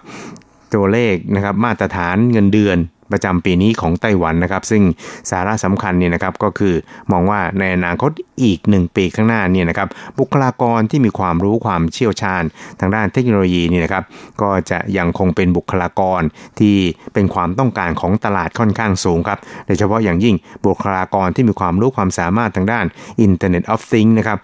[0.75, 2.79] ตัวเลขนะครับมาตรฐานเงินเดือน
[3.13, 4.83] ประจำปีนี้ของไต้หวันนะครับ ซึ่ง
[5.31, 6.75] สาระสำคัญเนี่ยนะครับก็คือ
[7.13, 8.11] มองว่าในอนาคต
[8.43, 9.89] อีก 1 ปีข้างหน้าเนี่ยนะครับ
[10.19, 12.43] บุคลากรที่มีความรู้ความเชี่ยวชาญ
[12.81, 14.05] ทางด้านเทคโนโลยีนี่นะครับ
[14.43, 16.23] ก็จะยังคงเป็นบุคลากร
[16.61, 16.77] ที่
[17.15, 20.37] เป็นความต้องการของตลาดค่อนข้างสูงครับโดยเฉพาะอย่างยิ่ง
[20.67, 22.87] บุคลากรที่มีความรู้ความสามารถทางด้าน
[23.27, 24.39] Internet of Things นะครับ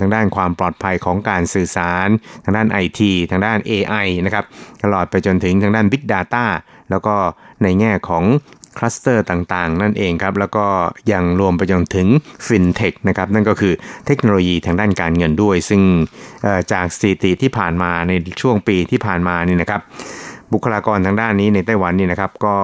[0.00, 2.08] ทางด้านความปลอดภัยของการสื่อสาร
[2.44, 4.44] ทางด้าน IT ทางด้าน AI นะครับ
[4.82, 6.44] ตลอดไปจนถึงทางด้าน Big Data
[6.92, 7.14] แล้วก็
[7.62, 8.24] ในแง่ของ
[8.78, 10.66] คลัสเตอร์ต่างๆ นั่นเองครับ แล้วก็
[11.12, 12.08] ยังรวมไปจนถึง
[12.46, 13.72] ฟินเทคนะครับ นั่นก็คือ
[14.06, 15.82] เทคโนโลยีทางด้านการเงินด้วย ซึ่ง
[16.72, 19.80] จากสถิติที่ผ่านมาในช่วงปีที่ผ่านมานี่นะครับ
[20.52, 22.56] บุคลากรทางด้านนี้ในไต้หวันนี่นะครับ ก็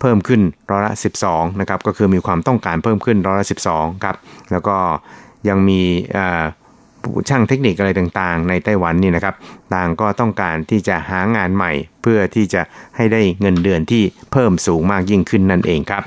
[0.00, 0.92] เพิ่มขึ้นร้อยละ
[1.26, 4.16] 12 นะครับ ก็คือมีความต้องการเพิ่มขึ้นร้อยละ 12 ครับ
[4.52, 4.76] แล้วก็
[5.48, 5.80] ยังมี
[7.28, 9.34] ช่างเทคนิคอะไรต่างๆ ในไต้หวันนี่นะครับ
[9.74, 12.62] ต่างก็ต้องการที่จะหางานใหม่ เพื่อที่จะ
[12.96, 16.02] ให้ได้เงินเดือนที่เพิ่มสูงมากยิ่งขึ้นนั่นเองครับ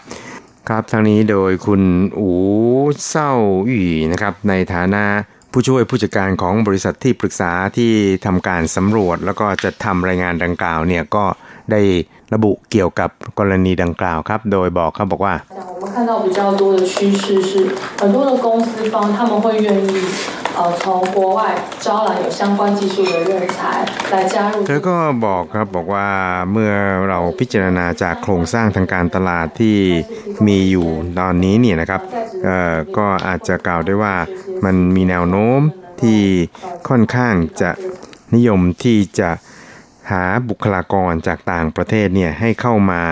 [0.70, 1.82] ครับทางนี้โดยคุณ
[2.18, 2.30] อู
[3.08, 3.32] เศร้า
[3.70, 3.82] อี
[4.12, 5.04] นะครับในฐานะ
[5.52, 7.92] ผู้ช่วยผู้จัดการของบริษัทที่ปรึกษาที่
[8.26, 11.26] ทำการสำรวจ แล้วก็จะทำรายงานดังกล่าวเนี่ยก็
[11.72, 11.82] ได้
[12.34, 20.45] ระบุเกี่ยวกับกรณีดังกล่าวครับ โดยบอกเขาบอกว่าเราเห็นว่า
[24.68, 26.08] เธอก็บอกครับบอกว่า
[26.52, 26.72] เมื่อ
[27.10, 29.78] เราพิจารณาจากโครงสร้างทางการตลาดที่
[30.48, 30.88] มีอยู่
[31.20, 32.02] ตอนนี้เนี่ยนะครับ
[32.98, 34.16] ก็อาจจะกล่าวได้ว่า
[34.66, 35.62] มันมีแนวโน้ม
[36.02, 36.22] ที่
[36.90, 37.72] ค่อนข้างจะ
[38.36, 39.30] นิยมที่จะ
[40.12, 43.04] หาบุคลากรจากต่างประเทศเนี่ยให้เข้ามา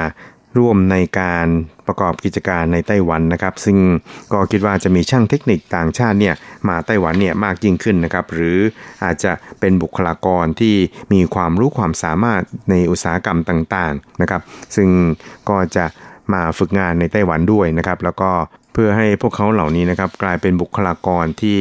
[0.58, 1.48] ร่วมในการ
[1.88, 3.78] ประกอบกิจการในไต้หวันนะครับ ซึ่ง
[4.34, 6.36] ก็คิดว่าจะมีช่างเทคนิคต่างชาติเนี่ย
[6.70, 8.58] มาไต้หวันเนี่ยมากยิ่งขึ้นนะครับหรือ
[9.04, 10.76] อาจจะเป็นบุคลากรที่
[11.14, 14.42] มีความรู้ความสามารถในอุตสาหกรรมต่างๆนะครับ
[14.76, 14.90] ซึ่ง
[15.50, 15.86] ก็จะ
[16.34, 18.32] มาฝึกงานในไต้หวันด้วยนะครับ แล้วก็
[18.74, 21.60] เพื่อให้พวกเขาเหล่านี้นะครับกลายเป็นบุคลากรที่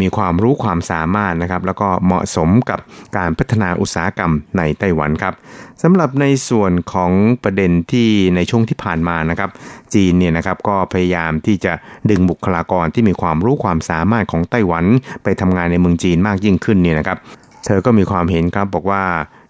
[0.00, 2.80] มีความรู้ความสามารถนะครับ แล้วก็เหมาะสมกับ
[3.16, 5.34] การพัฒนาอุตสาหกรรมในไต้หวันครับ
[5.82, 7.12] สำหรับในส่วนของ
[7.44, 9.50] ประเด็นที่ในช่วงที่ผ่านมานะครับ
[9.94, 11.72] จีนเนี่ยนะครับก็พยายามที่จะ
[12.10, 14.84] ดึงบุคลากรที่มีความรู้ความสามารถของไต้หวัน
[15.22, 17.18] ไปทำงานในเมืองจีนมากยิ่งขึ้นเนี่ยนะครับ
[17.64, 19.04] เธอก็มีความเห็นครับบอกว่า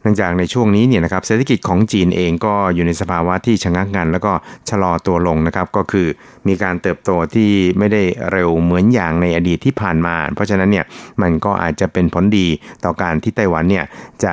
[0.06, 4.32] นื่องจากในช่วงนี้เนี่ยนะครับเศรษฐกิจของจีนเองก็อยู่ในสภาวะที่ชะงักงัน แล้วก็
[4.68, 6.06] ชะลอตัวลงนะครับก็คือ
[6.48, 10.84] มีการเติบโตที่ไม่ได้เร็วเหมือนอย่างในอดีตที่ผ่านมา เพราะฉะนั้นเนี่ย
[11.22, 12.46] มันก็อาจจะเป็นผลดี
[12.84, 13.84] ต่อการที่ไต้หวันเนี่ย
[14.24, 14.32] จะ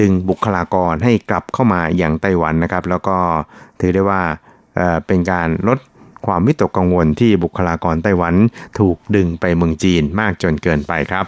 [0.00, 3.16] ดึงบุคลากรให้กลับเข้ามาอย่างไต้หวันนะครับ แล้วก็
[3.80, 4.22] ถือได้ว่า
[5.06, 5.78] เป็นการลด
[6.26, 8.34] ความวิตกกังวลที่บุคลากรไต้หวัน
[8.78, 11.24] ถูกดึงไปเมืองจีนมากจนเกินไปครับ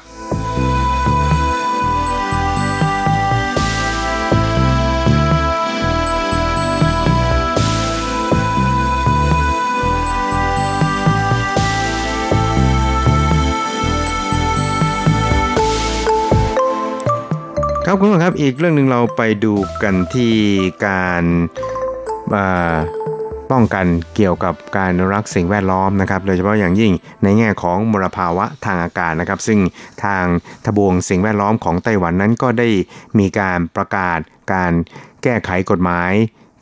[17.97, 20.35] ครับคุณผู้ชมครับอีกเรื่องหนึ่งเราไปดูกันที่
[20.87, 21.25] การ
[23.51, 29.61] ป้องกันเกี่ยวกับการรักสิ่งแวดล้อมนะครับ โดยเฉพาะอย่างยิ่งในแง่ของมลภาวะทางอากาศนะครับ ซึ่ง
[30.05, 30.25] ทาง
[30.65, 32.69] ทบวงสิ่งแวดล้อมของไต้หวันนั้นก็ได้
[33.19, 34.19] มีการประกาศ
[34.53, 34.73] การ
[35.23, 36.13] แก้ไขกฎหมาย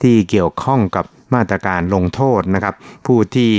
[0.02, 2.74] ที่เกี่ยวข้องกับมาตรการลงโทษนะครับ
[3.06, 3.52] ผู้ที่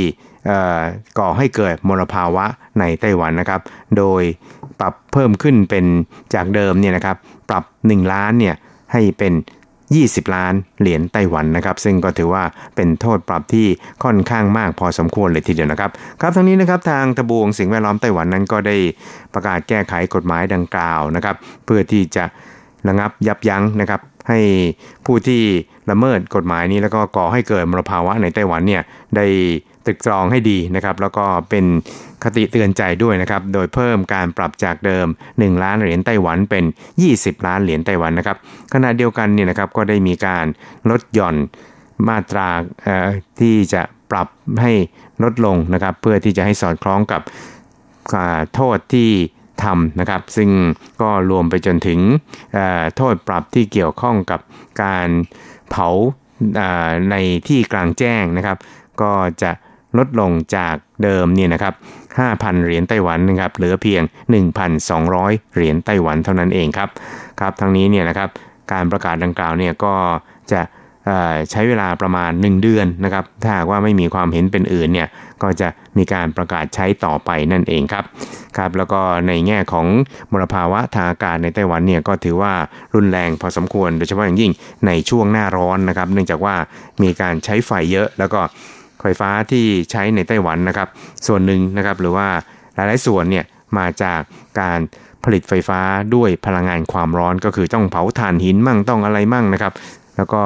[1.19, 2.45] ก่อให้เกิดมลภาวะ
[2.79, 3.61] ในไต้หวันนะครับ
[3.97, 4.23] โดย
[4.79, 5.85] ปรับเพิ่มขึ้นเป็น
[6.33, 7.17] จากเดิมเนี่ยนะครับ
[7.49, 8.55] ปรับ 1 ล้านเนี่ย
[8.93, 9.33] ให้เป็น
[9.83, 12.43] 20 ล้านเหรียญไต้หวันนะครับ ซึ่งก็ถือว่า
[12.75, 13.67] เป็นโทษปรับที่
[14.03, 18.77] ค่อนข้างมากพอสมควรเลยทีเดียวนะครับ ครับทั้งนี้นะครับทางทบวงสิ่งแวดล้อมไต้หวันนั้นก็ได้
[19.33, 21.35] ประกาศแก้ไขกฎหมายดังกล่าวนะครับ
[21.65, 22.23] เพื่อที่จะ
[22.88, 24.39] ระงับยับยั้งนะครับให้
[25.05, 25.41] ผู้ที่
[25.89, 28.83] ละเมิดกฎหมายนี้แล้วก็ก่อให้เกิดมลภาวะในไต้หวันเนี่ย
[29.15, 29.25] ได้
[29.85, 31.65] ตึกตรองให้ดีนะครับ แล้วก็เป็น
[32.25, 36.65] คติเตือนใจด้วยนะครับ โดยเพิ่มการปรับจากเดิม 1 ล้านเหรียญไต้หวันเป็น
[37.05, 38.38] 20 ล้านเหรียญไต้หวันนะครับ
[38.73, 40.45] ขณะเดียวกันเนี่ยนะครับก็ได้มีการ
[40.89, 41.35] ลดหย่อน
[42.07, 42.47] มาตรา
[43.39, 44.27] ที่จะปรับ
[44.61, 44.73] ให้
[45.23, 47.21] ลดลงนะครับ เพื่อที่จะให้สอดคล้องกับ
[48.55, 49.09] โทษที่
[49.63, 50.49] ทำนะครับ ซึ่ง
[51.01, 51.99] ก็รวมไปจนถึง
[52.97, 54.39] โทษปรับที่เกี่ยวข้องกับ
[54.83, 55.09] การ
[55.69, 55.89] เผา
[57.11, 57.15] ใน
[57.47, 58.57] ที่กลางแจ้งนะครับ
[59.01, 59.11] ก็
[59.41, 59.51] จะ
[59.97, 61.73] ลดลงจากเดิมเนี่ยนะครับ
[62.19, 64.01] 5,000 เหรียญไต้หวันนะครับเหลือเพียง
[64.80, 66.89] 1,200 เหรียญไต้หวันเท่านั้นเองครับ
[67.39, 68.30] ครับทั้งนี้เนี่ยนะครับ
[68.71, 69.93] การประกาศดังกล่าวเนี่ยก็
[70.51, 70.62] จะ
[71.51, 75.08] ใช้เวลาประมาณ 1 เดือนนะครับ ถ้าหากว่าไม่มีความเห็นเป็นอื่นเนี่ย
[75.41, 78.06] ก็จะมีการประกาศใช้ต่อไปนั่นเองครับ
[78.58, 79.88] ครับ แล้วก็ในแง่ของ
[80.32, 82.54] มลภาวะทางอากาศในไต้หวันเนี่ยก็ถือว่า
[82.95, 84.51] รุนแรงพอสมควร โดยเฉพาะอย่างยิ่ง
[84.88, 86.56] ในช่วงหน้าร้อนนะครับ เนื่องจากว่า
[87.04, 88.41] มีการใช้ไฟเยอะแล้วก็
[89.06, 90.88] ไฟฟ้าที่ใช้ในไต้หวันนะครับ
[91.28, 92.28] ส่วนหนึ่งนะครับหรือว่า
[92.76, 93.46] หลายๆส่วนเนี่ย
[93.78, 94.22] มาจาก
[94.62, 94.80] การ
[95.24, 95.80] ผลิตไฟฟ้า
[96.15, 99.74] ด้วยพลังงานความร้อนก็คือต้องเผาถ่านหินมั่งต้องอะไรมั่งนะครับ
[100.18, 100.41] แล้วก็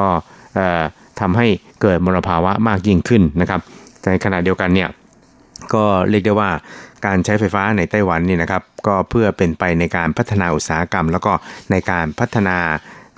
[1.19, 1.47] ทำให้
[1.81, 3.61] เกิดมลภาวะมากยิ่งขึ้นนะครับ
[4.05, 4.89] ในขณะเดียวกันเนี่ย
[5.73, 6.49] ก็เรียกได้ว่า
[7.05, 11.33] การใช้ไฟฟ้าในไต้หวันนี่นะครับ ก็เพื่อเป็นไปในการพัฒนาอุตสาหกรรม แล้วก็
[11.71, 12.57] ในการพัฒนา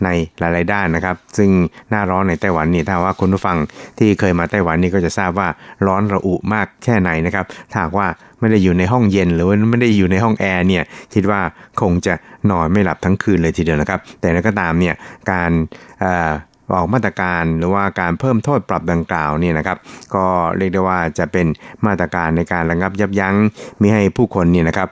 [0.04, 0.10] ใน
[0.40, 1.50] หลาย ๆ ด้านนะครับ ซึ่ง
[1.90, 3.58] หน้าร้อนในไต้หวันนี่ถ้าว่าคุณผู้ฟัง
[4.00, 5.48] ที่เคยมาไต้หวันนี่ก็จะทราบว่า
[5.88, 8.08] ร้อนระอุมากแค่ไหนนะครับถ้าว่า
[8.40, 10.84] ไม่ได้อยู่ในห้องเย็นหรือว่าไม่ได้อยู่ในห้องแอร์เนี่ย
[11.14, 11.42] คิดว่า
[11.82, 12.14] คงจะ
[12.52, 14.96] นอนไม่หลับทั้งคืนเลยทีเดียวนะครับ แต่นั้นก็ตามเนี่ย
[15.32, 15.52] การ
[16.76, 19.78] ออกมาตรการหรือว่าการเพิ่มโทษปรับดังกล่าวเนี่ยนะครับ
[20.16, 20.26] ก็
[20.58, 21.48] เรียกได้ว่าจะเป็น
[21.86, 23.36] มาตรการในการระงับยับยั้ง
[23.82, 24.90] ม่ให้ผู้คนเนี่ยนะครับ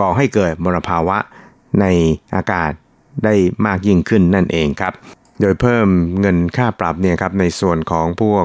[0.00, 1.18] ก่อให้เกิดมลภาวะ
[1.80, 1.86] ใน
[2.36, 2.72] อากาศ
[3.24, 3.34] ได้
[3.66, 4.92] มากยิ่งขึ้นนั่นเองครับ
[5.40, 5.86] โดยเพิ่ม
[6.20, 8.44] เงินค่าปรับเนี่ยครับในส่วนของพวก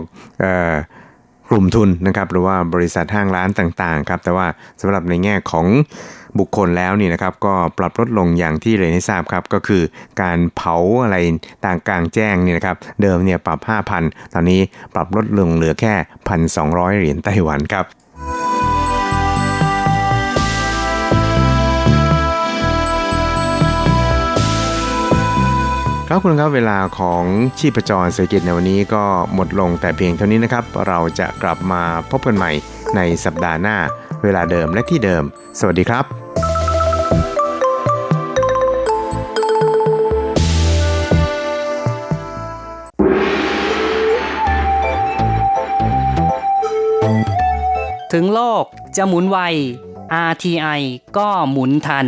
[1.50, 4.48] กลุ่มทุนนะครับหรือว่าบริษัทห้างร้านต่างๆครับแต่ว่า
[4.82, 5.66] สำหรับในแง่ของ
[6.40, 9.84] บุคคลแล้วนี่นะครับก็ปรับลดลงอย่างที่เรียนให้ทราบครับก็คือ
[10.22, 11.18] การเผาอะไร
[11.66, 13.60] ต่างกลางแจ้งเนี่ยนะครับเดิมเนี่ยปรับ
[13.98, 14.62] 5,000 ตอนนี้
[14.94, 15.94] ปรับลดลงเหลือแค่
[16.48, 17.86] 1,200 เหรียญไต้หวันครับ
[26.08, 27.24] ครับคุณครับเวลาของ
[27.60, 32.52] ชีพจรเศรษฐกิจในวันนี้ก็หมดลงแต่เพียงเท่านี้นะครับ เราจะกลับมาพบกันใหม่
[32.96, 33.78] ในสัปดาห์หน้า
[34.24, 35.24] เวลาเดิมและที่เดิม
[35.60, 36.06] สวัสดีครับ
[48.14, 48.64] ถึงโลก
[48.98, 49.38] จะหมุนไว
[50.30, 50.82] RTI
[51.18, 52.08] ก็หมุนทัน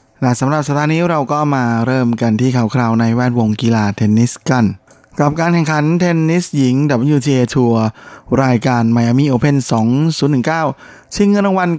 [0.21, 4.65] และสำหรับสัปดาห์นี้เราก็มาเริ่มกันที่ข่าวคราวในแวดวงกีฬาเทนนิสกัน
[5.19, 6.75] กับการแข่งขันเทนนิสหญิง
[7.15, 7.85] WTA ทัวร์
[8.43, 9.57] รายการ Miami Open
[10.35, 11.69] 2019 ชิงเงินรางวัล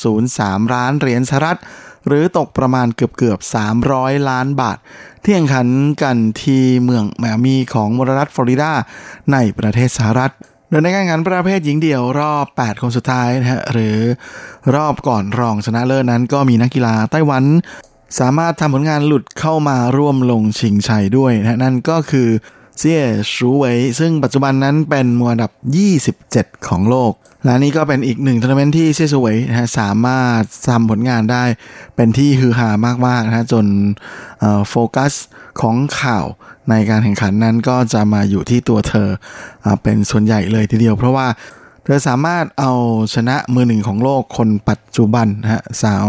[0.00, 1.58] 9.03 ล้านเหรียญสหรัฐ
[2.06, 3.38] หรือตกประมาณเกือบเกือบ
[3.84, 4.78] 300 ล้านบาท
[5.22, 5.66] ที่แข่งขัน
[6.02, 8.72] กันที่เมืองแมอามีของมรัฐฟลอริดา
[9.32, 10.32] ในประเทศสหรัฐ
[10.70, 13.96] โดยในการแข่งขันประเภทหญิงเดี่ยวรอบ 8 คนสุดท้ายนะฮะหรือ
[14.74, 17.44] รอบก่อนรองชนะเลิศนั้นก็มีนักกีฬาไต้หวัน
[18.20, 22.28] สามารถทำผลงานหลุดเข้ามาร่วมลงชิงชัยด้วยนะนั่นก็คือ
[22.80, 23.02] เซี่ย
[23.34, 25.52] ชูเวยซึ่งปัจจุบันนั้นเป็นมืออันดับ
[26.10, 27.12] 27 ของโลก
[27.44, 31.44] และนี่ก็เป็นอีกหนึ่งทัวร์นาเมนต์ที่เซี่ยซูเวยนะฮะสามารถทำผลงานได้
[31.96, 32.68] เป็นที่ฮือฮา
[33.06, 33.66] มากๆนะฮะจน
[34.68, 35.12] โฟกัส
[35.60, 36.24] ของข่าว
[36.70, 41.26] ในการแข่งขันนั้นก็จะมาอยู่ที่ตัวเธอเป็นส่วนใหญ่เลยทีเดียว เพราะว่า
[41.84, 42.72] เธอสามารถเอา
[43.14, 46.08] ชนะมือหนึ่งของโลกคนปัจจุบันนะฮะสาว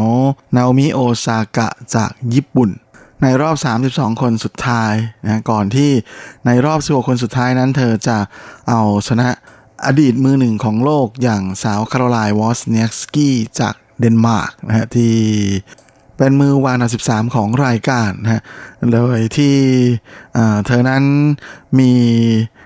[0.55, 2.69] นาโอมิโอซากะจากญี่ปุ่น
[3.23, 3.55] ในรอบ
[3.91, 5.91] 32 คนสุดท้ายนะก่อนที่
[6.45, 8.17] ในรอบ 16 คนสุดท้ายนั้น เธอจะ
[8.69, 9.27] เอาชนะ
[9.85, 15.15] อดีตมือหนึ่งของโลกอย่างสาวคาโรไลน์วอซเนียคกี้จากเดนมาร์กนะฮะที่
[16.17, 18.41] เป็นมือวางอันดับ13 ของรายการนะฮะ
[18.93, 19.55] โดยที่
[20.67, 21.03] เธอนั้น
[21.79, 21.91] มี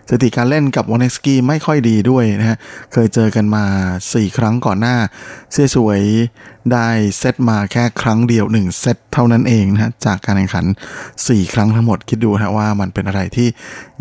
[0.10, 2.58] สถิติการเล่นกับวอซเนียคกี้ไม่ค่อยดีด้วยนะฮะ
[2.94, 3.66] เคยเจอกันมา
[4.02, 4.96] 4 ครั้งก่อนหน้า
[5.52, 6.02] เซี่ยซูเวย
[6.74, 6.88] ได้
[7.18, 10.66] เซตมาแค่ครั้งเดียว 1 เซตเท่านั้นเองนะฮะ จากการแข่งขัน
[11.10, 13.48] 4 ครั้งทั้งหมดคิดดูนะว่ามันเป็นอะไรที่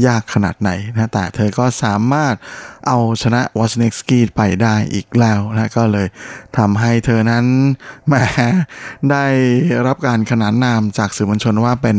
[0.07, 2.35] ยากขนาดไหนนะ แต่เธอก็สามารถ
[2.89, 6.07] เอาชนะวอชเนสกี้ไปได้อีกแล้วนะก็เลย
[6.59, 7.45] ทำให้เธอนั้น
[8.07, 8.15] แหม
[9.11, 9.27] ได้
[9.87, 11.97] รับการขนานนามจากสื่อมวลชนว่าเป็น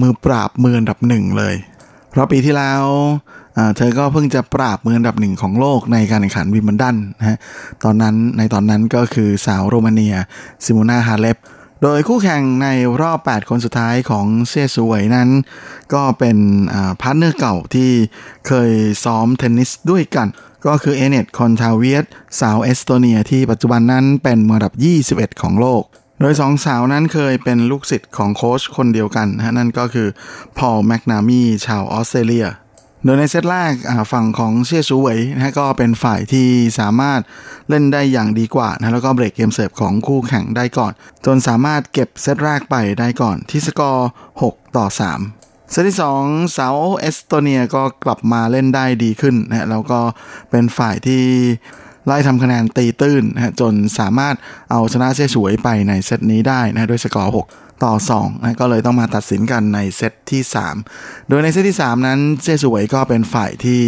[0.00, 1.56] มือปราบมืออันดับหนึ่งเลย
[2.12, 2.84] เพราะปีที่แล้ว
[3.76, 7.38] เธอก็เพิ่งจะปราบมืออันดับหนึ่งของโลกในการแข่งขันวิมเบิลดันนะฮะ
[7.84, 10.16] ตอนนั้นในตอนนั้นก็คือสาวโรมาเนีย
[10.64, 11.36] ซิโมนาฮาเลป
[11.82, 12.68] โดยคู่แข่งใน
[13.02, 15.28] รอบ 8 คนสุดท้ายของเซี่ยซูเวยนั้น
[15.94, 16.36] ก็เป็น
[17.00, 17.90] พาร์ทเนอร์เก่าที่
[18.46, 18.70] เคย
[19.04, 20.28] ซ้อมเทนนิสด้วยกัน
[20.66, 22.04] ก็คืออเน็ตต์คอนทาเวต
[22.40, 24.74] สาวเอสโตเนียที่ปัจจุบันนั้นเป็นมืออันดับ
[25.32, 25.82] 21 ของโลก
[26.24, 30.08] โดยสองสาวนั้นเคยเป็นลูกศิษย์ของโค้ชคนเดียวกันนะนั่นก็คือ
[30.58, 32.46] พอลแมกนามีชาวออสเตรเลีย
[33.04, 33.72] โดยในเซตแรก
[34.12, 37.20] ฝั่งของเซี่ยซูเวยนะก็เป็นฝ่ายที่สามารถ
[37.68, 40.92] เล่นได้อย่างดีกว่านะแล้วก็เบรกเกมเสิร์ฟของคู่แข่งได้ก่อน
[41.26, 44.08] จนสามารถเก็บเซตแรกไปได้ก่อนที่สกอร์
[44.42, 44.86] 6 ต่อ
[45.28, 50.00] 3 เซตที่ 2 สาวเอสโตเนียก็กลับมาเล่นได้ดีขึ้นนะแล้วก็
[50.50, 51.24] เป็นฝ่ายที่
[52.06, 54.34] ไล่ทำคะแนนตีตื้นนะจนสามารถ
[54.70, 60.42] เอาชนะเซี่ยซูเวยไปในเซตนี้ได้นะด้วยสกอร์ 6 ต่อ2นะก็เลยต้องมาตัดสินกันในเซตที่
[60.84, 63.82] 3 โดยในเซตที่ 3 นั้นเซี่ยซูเวยก็เป็นฝ่ายที่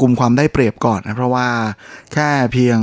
[0.00, 1.48] กลุ่มความได้เปรียบก่อนนะเพราะว่า
[2.12, 2.80] แค่เพียง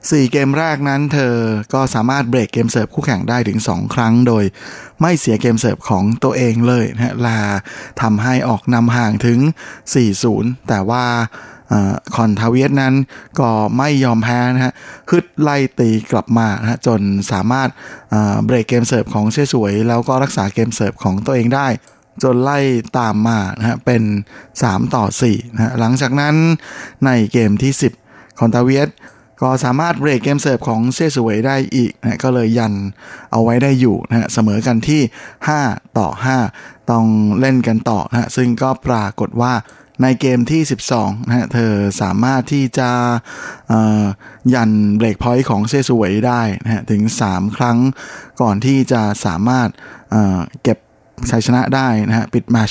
[0.00, 1.34] 4 เกมแรกนั้นเธอ
[1.74, 4.44] ก็สามารถเบรกเกมเสิร์ฟคู่แข่งได้ถึง 2 ครั้งโดย
[5.00, 7.40] ไม่เสียเกมเสิร์ฟของตัวเองเลยนะฮะ
[8.02, 9.38] ทำให้ออกนำห่างถึง
[10.04, 11.04] 4-0 แต่ว่า
[12.16, 12.94] คอนทาเวียสนั้น
[13.40, 14.72] ก็ไม่ยอมแพ้นะฮะ
[15.10, 17.00] ฮึดไล่ตีกลับมานะฮะจน
[17.32, 17.68] สามารถ
[18.44, 21.68] เบรกเกมเสิร์ฟของเซี่ยซูเวย แล้วก็รักษาเกมเสิร์ฟของตัวเองได้
[22.22, 22.58] จนไล่
[22.98, 24.02] ตามมานะฮะเป็น
[24.50, 26.34] 3 ต่อ4นะฮะหลังจากนั้น
[27.06, 27.72] ในเกมที่
[28.06, 28.90] 10 คอนทาเวียส
[29.42, 32.74] ก็สามารถเบรกเกมเสิร์ฟของเซี่ยซูเวยได้อีกนะก็เลยยัน
[33.32, 35.00] เอาไว้ได้อยู่นะฮะเสมอกันที่
[35.50, 36.08] 5 ต่อ
[36.48, 37.04] 5 ต้อง
[37.40, 39.52] เล่นกันต่อนะฮะซึ่งก็ปรากฏว่า
[40.02, 40.62] ในเกมที่
[40.94, 41.72] 12นะฮะเธอ
[42.02, 42.90] สามารถที่จะ
[44.54, 47.78] ยันเบรกพอยต์ของเซี่ยซูเวยได้นะฮะถึง 3 ครั้ง
[48.40, 49.68] ก่อนที่จะสามารถ
[50.64, 50.78] เก็บ
[51.30, 52.70] ชัยชนะได้นะฮะปิดแมช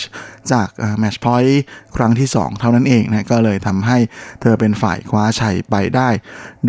[0.51, 0.69] จาก
[0.99, 1.61] แมชพอยต์
[1.95, 3.97] ครั้งที่ 2 เท่านั้นเองนะก็เลยทำให้
[4.41, 6.09] เธอเป็นฝ่ายคว้าชัยไปได้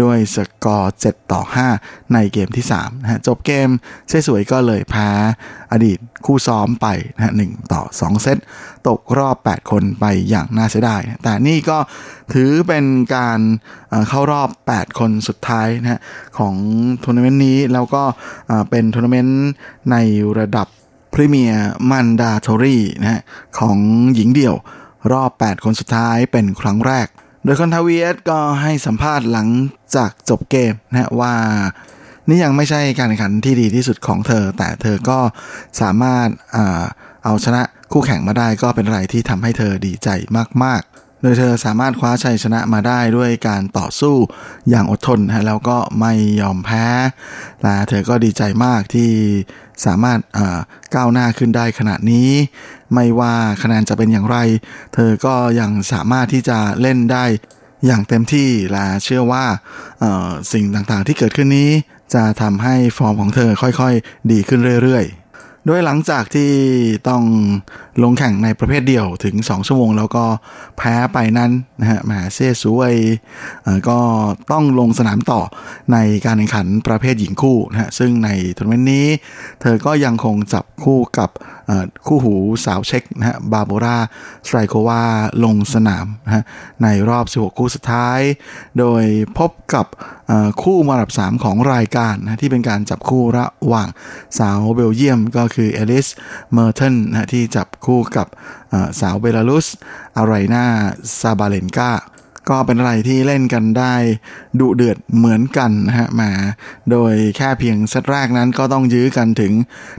[0.02, 1.42] ด้วยสกอร์ 7 ต่อ
[1.76, 3.68] 5 ในเกมที่3นะฮะจบเกม
[4.08, 5.10] เช่สวยก็เลยแพ้
[5.72, 6.86] อดีตคู่ซ้อมไป
[7.16, 8.38] นะฮะ1ต่อ 2 เซต
[8.88, 11.78] ตกรอบ 8 คนไปอย่างน่าเสียดาย แต่นี่ก็
[12.32, 12.84] ถือเป็น
[13.16, 13.40] การ
[14.08, 16.00] เข้ารอบ 8 คนสุดท้ายนะฮะ
[16.38, 16.54] ของ
[17.04, 18.02] ทัวร์นาเมนต์นี้แล้วก็
[18.70, 19.46] เป็นทัวร์นาเมนต์
[19.90, 19.96] ใน
[20.38, 20.66] ระดับ
[21.14, 23.20] พรีเมียร์มันดาทอรี่นะฮะ
[23.58, 23.78] ของ
[24.14, 24.56] หญิงเดี่ยว
[25.12, 27.06] รอบ 8 คนสุดท้ายเป็นครั้งแรก
[27.44, 29.48] โดยคอนทาเวียสก็ให้สัมภาษณ์หลัง
[29.96, 31.34] จากจบเกมนะฮะว่า
[32.28, 35.18] นี่ยังไม่ใช่การแข่งขันที่ดีที่สุดของเธอ แต่เธอก็
[35.80, 36.28] สามารถ
[37.24, 37.62] เอาชนะ
[37.92, 40.08] คู่แข่งมาได้ก็เป็นอะไรที่ทำให้เธอดีใจ
[40.64, 44.16] มากๆ โดยเธอสามารถคว้าชัยชนะมาได้ด้วยการต่อสู้
[44.70, 46.86] อย่างอดทนนะแล้วก็ไม่ยอมแพ้
[47.62, 49.10] และเธอก็ดีใจมากที่
[49.86, 50.18] สามารถ
[50.94, 52.30] ก้าวหน้าขึ้นได้ขนาดนี้
[52.94, 54.38] ไม่ว่าคะแนนจะเป็นอย่างไร
[54.94, 57.24] เธอก็ยังสามารถที่จะเล่นได้
[57.86, 59.44] อย่างเต็มที่และเชื่อว่า
[60.52, 61.70] สิ่งต่างๆที่เกิดขึ้นนี้
[62.14, 65.25] จะทำให้ฟอร์มของเธอค่อยๆ ดีขึ้นเรื่อยๆ
[65.66, 66.50] โดยหลังจากที่
[67.08, 67.22] ต้อง
[68.02, 70.24] ลงแข่งในประเภทเดี่ยวถึง 2 ชั่วโมง แล้วก็
[70.76, 71.50] แพ้ไปนั้น
[71.80, 72.94] นะฮะมาเซซูเวย
[73.88, 73.98] ก็
[74.52, 75.40] ต้องลงสนามต่อ
[75.92, 79.06] ในการแข่งขันประเภทหญิงคู่นะฮะซึ่งในทัวร์นาเมนต์นี้
[79.60, 81.30] เธอก็ยังคงจับคู่กับ
[82.06, 84.04] คู่หูสาวเช็กนะฮะบาร์โบราส
[84.46, 85.02] ไตรโควา
[85.44, 86.42] ลงสนามนะฮะ
[86.82, 88.20] ในรอบ 16 คู่สุดท้าย
[88.78, 89.04] โดย
[89.38, 89.86] พบกับ
[90.62, 93.88] คู่มืออันดับ 3 ของรายการนะที่เป็นการจับคู่ระหว่าง
[94.38, 96.08] สาวเบลเยียมก็คือเอลิส
[96.52, 98.26] เมอร์เทนส์นะที่จับคู่กับ
[99.00, 99.66] สาวเบลารุส
[100.16, 100.64] อารีนา
[101.20, 101.90] ซาบาเลนกา
[102.50, 103.94] ก็เป็นอะไรที่เล่นกันได้
[104.60, 106.30] ดุเดือดเหมือนกันนะฮะมา
[106.90, 109.52] โดยแค่เพียงเซตแรกนั้นก็ต้องยื้อกันถึง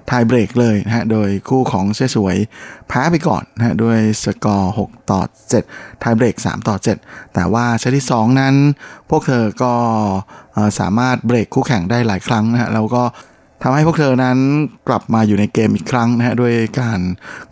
[0.08, 2.38] ไทเบรกเลยนะฮะโดยคู่ของเซซูเวย
[2.88, 5.22] แพ้ไปก่อนนะฮะด้วยสกอร์ 6 ต่อ
[5.62, 6.76] 7 ไทเบรก 3 ต่อ
[7.06, 8.56] 7 แต่ว่าเซตที่ 2 นั้น
[9.10, 9.74] พวกเธอก็
[10.80, 13.04] สามารถเบรกคู่แข่งได้หลายครั้งนะฮะแล้วก็
[13.64, 14.38] ทำให้พวกเธอนั้น
[14.88, 17.00] กลับมาอยู่ในเกมอีกครั้งนะฮะด้วยการ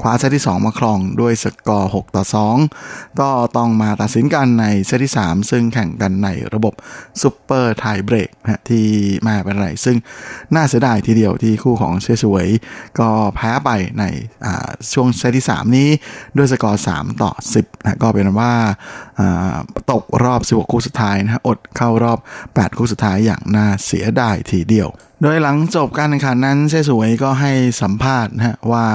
[0.02, 2.24] คว้าเซตที่ 2 มาครองด้วยสกอร์ 6 ต่อ
[2.72, 6.74] 2 ก็ต้องมาตัดสินกันในเซตที่ 3 ซึ่งแข่งกันในระบบ
[7.22, 8.86] ซุปเปอร์ไทเบรกนะที่
[9.28, 9.98] มาเป็นไร ซึ่ง
[10.56, 12.48] น่าเสียดายทีเดียวที่คู่ของเซซูเวย
[13.00, 14.04] ก็แพ้ไปใน
[14.94, 15.90] ช่วงเซตที่ 3 นี้
[16.38, 18.54] ด้วยสกอร์ 3 ต่อ 10นะก็เป็นว่า
[19.92, 24.90] ตกรอบ 16 คู่สุดท้ายนะอดเข้ารอบ 8 คู่สุดท้ายอย่างน่าเสียดายทีเดียว
[25.22, 27.52] โดยหลังจบการแข่งขันนั้นเชสวยก็ให้
[27.82, 28.86] สัมภาษณ์นะฮะว่า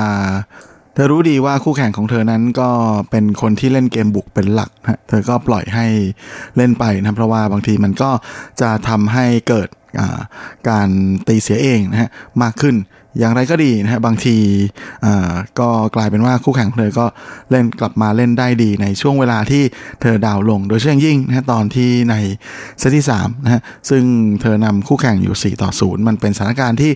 [0.95, 2.71] เธอรู้ดีว่าคู่แข่งของเธอนั้นก็
[3.11, 5.87] เป็นคนที่เล่นเกมบุกเป็นหลักนะเธอก็ปล่อยให้
[6.57, 8.11] เล่นไปนะเพราะว่าบางทีมันก็
[8.61, 9.69] จะทำให้เกิด
[10.69, 10.89] การ
[11.27, 12.11] ตีเสียเองนะฮะ
[12.43, 12.75] มากขึ้น
[13.19, 14.37] อย่างไรก็ดีนะฮะบางที
[15.61, 17.07] ก็กลายเป็นว่าคู่แข่งเธอก็
[17.51, 19.63] เล่นกลับมาเล่นได้ดีในช่วงเวลาที่
[20.01, 22.15] เธอดาวลง โดยเฉพาะยิ่งนะตอนที่ใน
[22.79, 24.03] เซตที่3นะฮะซึ่ง
[24.41, 26.93] เธอนำคู่แข่งอยู่ 4 ต่อ 0 มันเป็นสถานการณ์ที่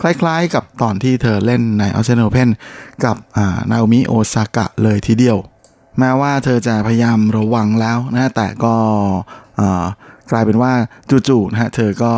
[0.00, 2.48] คล้ายๆ กับตอนที่เธอเล่นในออสเตรเลียโอเพน
[3.04, 3.16] กับ
[3.70, 5.38] นาโอมิโอซากะเลยทีเดียว
[5.98, 8.74] แม้ว่าเธอจะพยายามระวังแล้วนะแต่ก็
[10.32, 10.72] กลายเป็นว่า
[11.28, 12.12] จู่ๆนะฮะเธอก็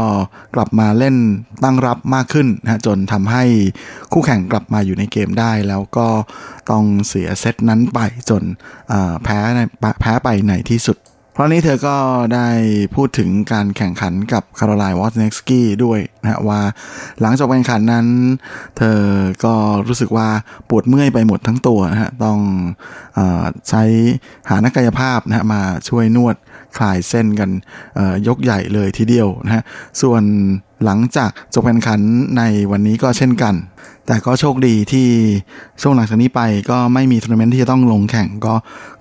[0.54, 1.16] กลับมาเล่น
[1.64, 3.44] ตั้งรับมากขึ้นนะจนทำให้
[4.12, 6.08] คู่แข่งกลับมาอยู่ในเกมได้ แล้วก็
[6.70, 7.98] ต้องเสียเซตนั้นไป
[8.30, 8.42] จน
[9.24, 9.38] แพ้
[10.00, 10.98] แพ้ไปในที่สุด
[11.32, 11.96] เพราะนี้เธอก็
[12.34, 12.48] ได้
[12.94, 16.61] พูดถึงการแข่งขันกับคาร์ไลน์วอตเน็กสกี้ด้วยนะว่า
[17.20, 18.06] หลังจากการแข่งขันนั้น
[18.78, 18.98] เธอ
[19.44, 19.54] ก็
[19.88, 20.28] รู้สึกว่า
[20.68, 22.38] ปวดเมื่อยไปหมดทั้งตัวนะฮะต้อง
[23.18, 23.20] อ
[23.68, 23.82] ใช้
[24.48, 26.36] หานักกายภาพนะมาช่วยนวด
[26.76, 27.50] คลายเส้นกัน
[28.26, 29.62] ยกใหญ่เลยทีเดียวนะฮะ
[30.02, 30.22] ส่วน
[30.84, 32.00] หลังจากจบการขัน
[32.38, 33.54] ในวันนี้ก็เช่นกัน
[34.06, 35.08] แต่ก็โชคดีที่
[35.82, 36.40] ช่วงหลังจากนี้ไป
[36.70, 38.54] ก็ไม่มีทัวร์นาเมนต์ที่จะต้องลงแข่งก็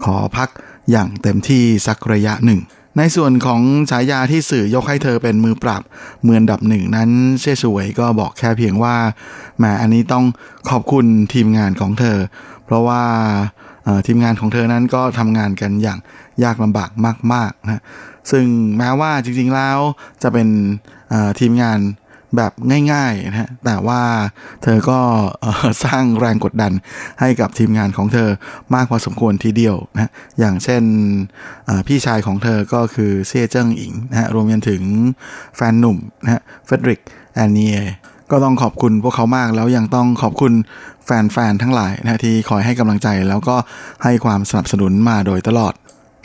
[0.03, 0.49] ขอพัก
[0.91, 2.61] อย่างเต็มที่สักระยะหนึ่ง
[2.97, 5.81] ในส่วนของฉายาที่สื่อยกให้เธอเป็นมือปราบ
[6.23, 7.09] เมือนดับหนึ่งนั้น
[7.41, 8.95] เช่สวยก็บอกแค่เพียงว่า
[9.57, 10.25] แหมอันนี้ต้อง
[10.69, 12.17] ขอบคุณทีมงานของเธอ
[12.65, 13.01] เพราะว่า
[14.07, 15.99] ทีมงานของเธอนั้นก็ทำงานกันอย่าง
[16.43, 16.89] ยากลำบาก
[17.33, 17.81] มากๆนะ
[18.31, 18.45] ซึ่ง
[18.77, 19.77] แม้ว่าจริงๆแล้ว
[20.23, 20.47] จะเป็น
[21.39, 21.79] ทีมงาน
[22.37, 22.53] แบบ
[22.93, 24.01] ง่ายๆนะฮะแต่ว่า
[24.63, 24.99] เธอก็
[25.85, 26.73] สร้างแรงกดดัน
[27.19, 28.29] ให้กับทีมงานของเธอ
[28.73, 30.83] มากพอสมควรทีเดียวนะอย่างเช่น
[31.87, 34.83] พี่ชายของเธอก็คือเซี่ยเจิ้งอิงนะฮะรวมไปถึง
[35.55, 36.99] แฟนหนุ่มนะฮะเฟดริก
[37.35, 37.77] แอนเนีย
[38.31, 40.53] ก็ต้องขอบคุณพวกเขามากแล้วยังต้องขอบคุณ
[41.05, 43.55] แฟนๆทั้งหลายนะที่คอยให้กำลังใจแล้วก็
[44.03, 45.73] ให้ความสนับสนุนมาโดยตลอด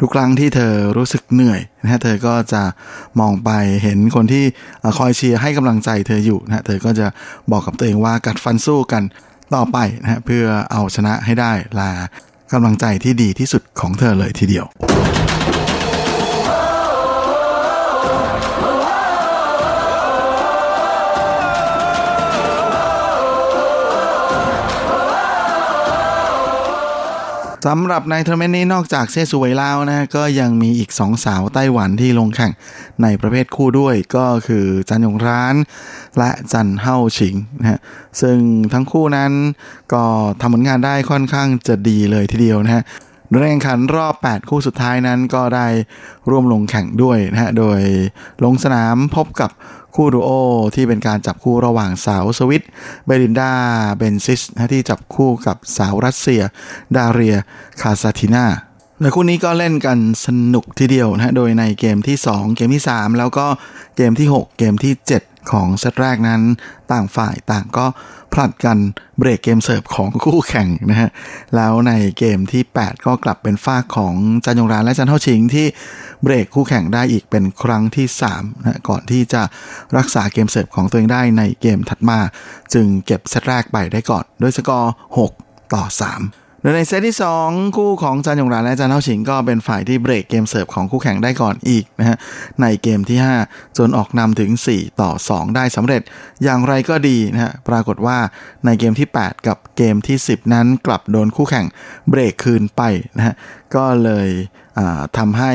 [0.00, 2.62] ทุกครั้งที่เธอรู้สึกเหนื่อยนะฮะเธอก็จะ
[3.20, 3.50] มองไป
[3.82, 4.44] เห็นคนที่
[4.98, 7.06] คอยเชียร์ให้กำลังใจเธออยู่นะเธอก็จะ
[7.50, 9.02] บอกกับตัวเองว่ากัดฟันสู้กัน
[9.54, 11.90] ต่อไปนะฮะเพื่อเอาชนะให้ได้ลา
[12.52, 14.66] กำลังใจที่ดีที่สุดของเธอเลยทีเดียว
[27.68, 32.52] สำหรับในทัวร์นาเมนต์นี้นอกจากเซซูเวยแล้วนะก็ยังมีอีกสองสาวไต้หวันที่ลงแข่ง
[33.02, 35.54] ในประเภทคู่ด้วยก็คือจันยงหลาน
[36.18, 37.78] และจันเฮ่าชิงนะฮะ
[38.20, 38.38] ซึ่ง
[38.72, 39.32] ทั้งคู่นั้น
[39.92, 40.04] ก็
[40.40, 42.82] ทำผลงานได้ค่อนข้างจะดีเลยทีเดียวนะฮะ
[43.30, 45.66] โดยแข่งขันรอบ 8 คู่สุดท้ายนั้นก็ได้
[46.30, 47.80] ร่วมลงแข่งด้วยนะฮะโดย
[48.44, 49.50] ลงสนามพบกับ
[49.94, 50.30] คู่ดูโอ
[50.74, 52.64] ที่เป็นการจับคู่ระหว่างสาวสวิส
[53.06, 53.52] เบรินดา
[53.96, 54.42] เบนซิส
[54.72, 56.42] ที่จับคู่กับสาวรัสเซีย
[56.96, 57.36] ดาเรีย
[57.80, 58.46] คาซาตินา
[59.00, 63.46] และคู่นี้ก็เล่นกันสนุกทีเดียวนะโดยในเกมที่ 2 เกมที่ 3 แล้วก็
[63.96, 66.42] เกมที่ 6 เกมที่ 7 ของเซตแรกนั้น
[66.92, 67.86] ต่างฝ่ายต่างก็
[68.34, 68.78] ผลัดกัน
[69.18, 71.10] เบรกเกมเสิร์ฟของคู่แข่งนะฮะ
[71.56, 74.14] แล้วในเกมที่ 8 ก็กลับเป็นฝ้าของ
[74.44, 75.66] จันยงรานและจันเท่าชิงที่
[76.22, 78.06] เบรกคู่แข่งได้อีกเป็นครั้งที่
[78.36, 79.42] 3นะก่อนที่จะ
[79.96, 82.18] รักษาเกมเสิร์ฟของตัวเองได้ในเกมถัดมา
[82.74, 84.92] จึงเก็บเซตแรกไปได้ก่อนด้วยสกอร์
[85.32, 92.16] 6 ต่อ 3 ในเซตที่ 2 คู่ของจันยงหลานและจันเฮ่าชิงก็เป็นฝ่ายที่เบรกเกมเสิร์ฟของคู่แข่งได้ก่อนอีกนะฮะ
[92.62, 96.02] ในเกมที่ 5 จนออกนำถึง 4 ต่อ 2 ได้สำเร็จ
[96.42, 98.18] อย่างไรก็ดีนะฮะปรากฏว่า
[98.64, 101.66] ในเกมที่ 8 กับเกมที่ 10 นั้นกลับโดนคู่แข่ง
[102.08, 102.82] เบรกคืนไป
[103.16, 103.34] นะฮะ
[103.74, 104.28] ก็เลย
[105.16, 105.52] ทำให้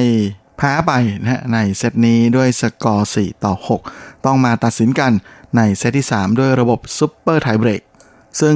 [0.57, 0.91] แพ้ไป
[1.22, 3.53] นะฮะในเซตนี้ด้วยสกอร์ 4 ต่อ
[3.89, 5.12] 6 ต้องมาตัดสินกัน
[5.57, 7.82] ในเซตที่ 3 ด้วยระบบซุปเปอร์ไทเบรก
[8.41, 8.55] ซึ่ง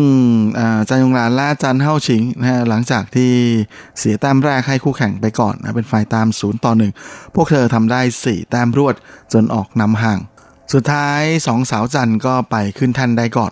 [0.89, 3.31] จันยงรานและจันเฮาชิงนะฮะหลังจากที่
[3.99, 8.95] เสียแต้มแรกให้คู่แข่งไปก่อนนะเป็นฝ่ายตาม 0 ต่อ 1 พวกเธอทำได้ 4 แต้มรวด
[9.33, 10.19] จนออกนำห่าง
[10.73, 13.51] สุดท้ายสองสาวจันก็ไปขึ้นทันได้ก่อน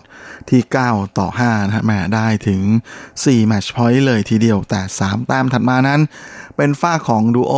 [0.50, 0.60] ที่
[0.90, 2.60] 9 ต่อ5นะฮะแม่ได้ถึง
[3.04, 6.00] 4 แมตช์พอยต์เลยทีเดียวแต่ 3 แต้มถัดมานั้น
[6.56, 7.54] เป็นฝ้าของดูโอ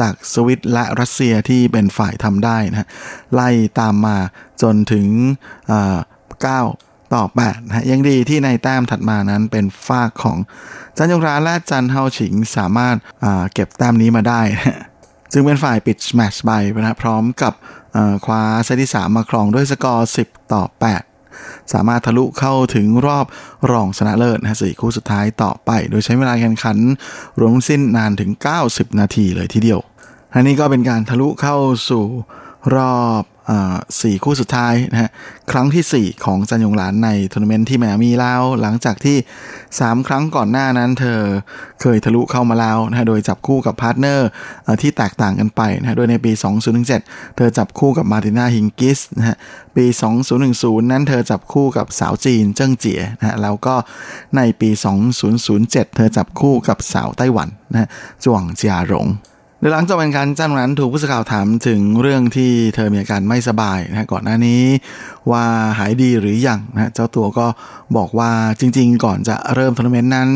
[0.00, 2.88] จากสวิตและรัสเซียที่เป็นฝ่ายทำได้นะ
[3.34, 4.16] ไล่ตามมา
[4.62, 10.38] จนถึง 9 ต่อ8นะยังดีที่ในแต้มถัดมานั้นเป็นฝ้าของ
[10.96, 12.96] จันยงราและจันเฮาฉิงสามารถ
[13.54, 14.80] เก็บแต้มนี้มาได้นะ
[15.32, 16.50] จึงเป็นฝ่ายปิดแมชไป
[16.84, 17.52] นะพร้อมกับ
[18.24, 20.62] คว้าเซตที่ 3 มาครองด้วยสกอร์ 10 ต่อ
[21.16, 23.26] 8 สามารถทะลุเข้าถึงรอบ
[23.70, 26.78] รองชนะเลิศนะสี่คู่สุดท้ายต่อไป โดยใช้เวลาแข่งขัน
[27.40, 28.30] รวมสิ้นนานถึง
[28.64, 29.80] 90 นาทีเลยทีเดียว
[30.34, 31.56] อันนี้ก็เป็นการทะลุเข้า
[31.90, 32.04] สู่
[32.76, 33.22] รอบ
[34.00, 35.10] สี่คู่สุดท้ายนะฮะ
[35.50, 39.16] ครั้งที่ 4 ของจันยงหลานในทัวร์นาเมนต์ที่ไมอามีแล้ว หลังจากที่
[39.62, 41.20] 3 ครั้งก่อนหน้านั้น เธอ
[41.80, 44.28] เคยทะลุเข้ามาแล้วนะฮะโดยจับคู่กับ partner
[44.82, 46.32] ที่แตกต่างกันไปนะฮะโดยในปี
[46.84, 49.36] 2017 เธอจับคู่กับมาร์ตินาฮิงกิสนะฮะ
[49.76, 49.86] ปี
[50.38, 53.74] 2010 นั้นเธอจับคู่กับสาวจีนเจิ้งเจี๋ยนะฮะแล้วก็
[54.36, 54.70] ในปี
[55.32, 57.88] 2007 เธอจับคู่กับสาวไต้หวันนะฮะ
[58.24, 59.08] จวงเจียหลง
[59.66, 64.62] โดยหลังจากเป็นการจ้างนั้นถูกผู้สื่อข่าวถามถึงเรื่องที่เธอมีอาการไม่สบายนะก่อนหน้านี้
[65.30, 65.44] ว่า
[65.78, 67.46] หายดีหรืออยังนะเจ้าตัวก็
[67.96, 70.28] บอกว่าจริง ๆ ก่อนจะเริ่มทัวร์นาเมนต์นั้น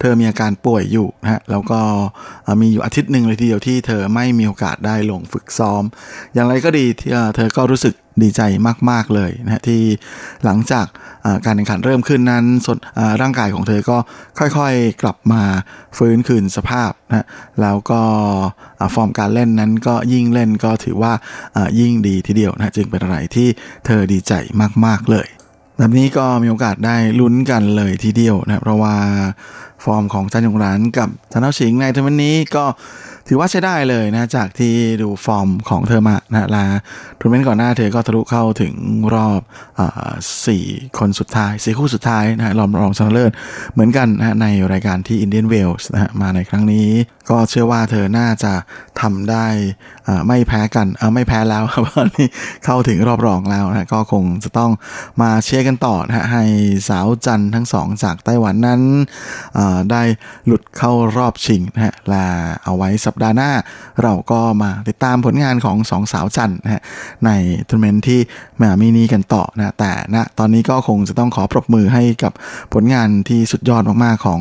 [0.00, 1.80] เธอมีอาการป่วยอยู่นะฮะแล้วก็
[2.60, 5.82] มีอยู่อาทิตย์หนึ่งเลยทีเดียวที่เธอไม่มีโอกาสได้ลงฝึกซ้อม
[6.34, 6.86] อย่างไรก็ดี
[7.36, 8.40] เธอก็รู้สึก ดีใจ
[8.90, 9.82] มาก ๆ เลยนะที่
[10.44, 10.86] หลังจาก
[11.44, 12.44] การแข่งขันเริ่มขึ้นนั้น
[13.20, 13.96] ร่างกายของเธอก็
[14.38, 15.42] ค่อยๆกลับมา
[15.98, 17.26] ฟื้นคืนสภาพนะ
[17.62, 18.00] แล้วก็
[18.94, 21.12] ฟอร์มการเล่นนั้นก็ยิ่งเล่นก็ถือว่า
[21.80, 23.48] ยิ่งดีทีเดียวนะจึงเป็นอะไรที่
[23.86, 24.32] เธอดีใจ
[24.86, 25.28] มาก ๆ เลย
[25.78, 28.94] แบบนี้ก็มีโอกาสได้ลุ้นกันเลยทีเดียวนะเพราะว่า
[29.84, 32.64] ฟอร์มของจันยงหลานกับจันเฮ่าชิงในทัวร์นาเมนต์นี้ก็
[33.28, 36.64] ถือว่าใช้ได้เลยนะจากที่ดูฟอร์มของเธอมานะลา
[37.20, 38.74] ทัวร์นาเมนต์ก่อนหน้าเธอก็ทะลุเข้าถึง
[39.14, 39.40] รอบ
[40.46, 40.64] สี่
[40.98, 43.32] คนสุดท้ายสี่คู่สุดท้ายนะรอบรองชนะเลิศ
[43.72, 46.88] เหมือนกันนะในรายการที่อินเดียนเวลส์นะฮะมาในครั้งนี้
[47.30, 48.52] ก็เชื่อว่าเธอน่าจะ
[49.00, 49.46] ทำได้
[50.28, 52.26] ไม่แพ้กันไม่แพ้แล้วครับตอนนี้
[52.64, 54.70] เข้าถึงรอบรองแล้วนะก็คงจะต้อง
[55.22, 56.44] มาเชียร์กันต่อนะฮะให้
[56.88, 58.80] สาวจันทั้งสองจากไต้หวันนั้น
[59.90, 60.02] ได้
[60.46, 62.24] หลุดเข้ารอบชิงนะฮะและ
[62.64, 63.50] เอาไว้สัปดาห์หน้า
[64.02, 66.82] เราก็มาติดตามผลงานของสองสาวจันนะฮะ
[67.26, 67.30] ใน
[67.68, 72.32] ทัวร์นาเมนต์ที่ไมอามีนี้กันต่อนะแต่นะตอนนี้ก็คงจะต้องขอปรบมือให้กับ
[72.74, 74.40] ผลงานที่สุดยอดมากๆของ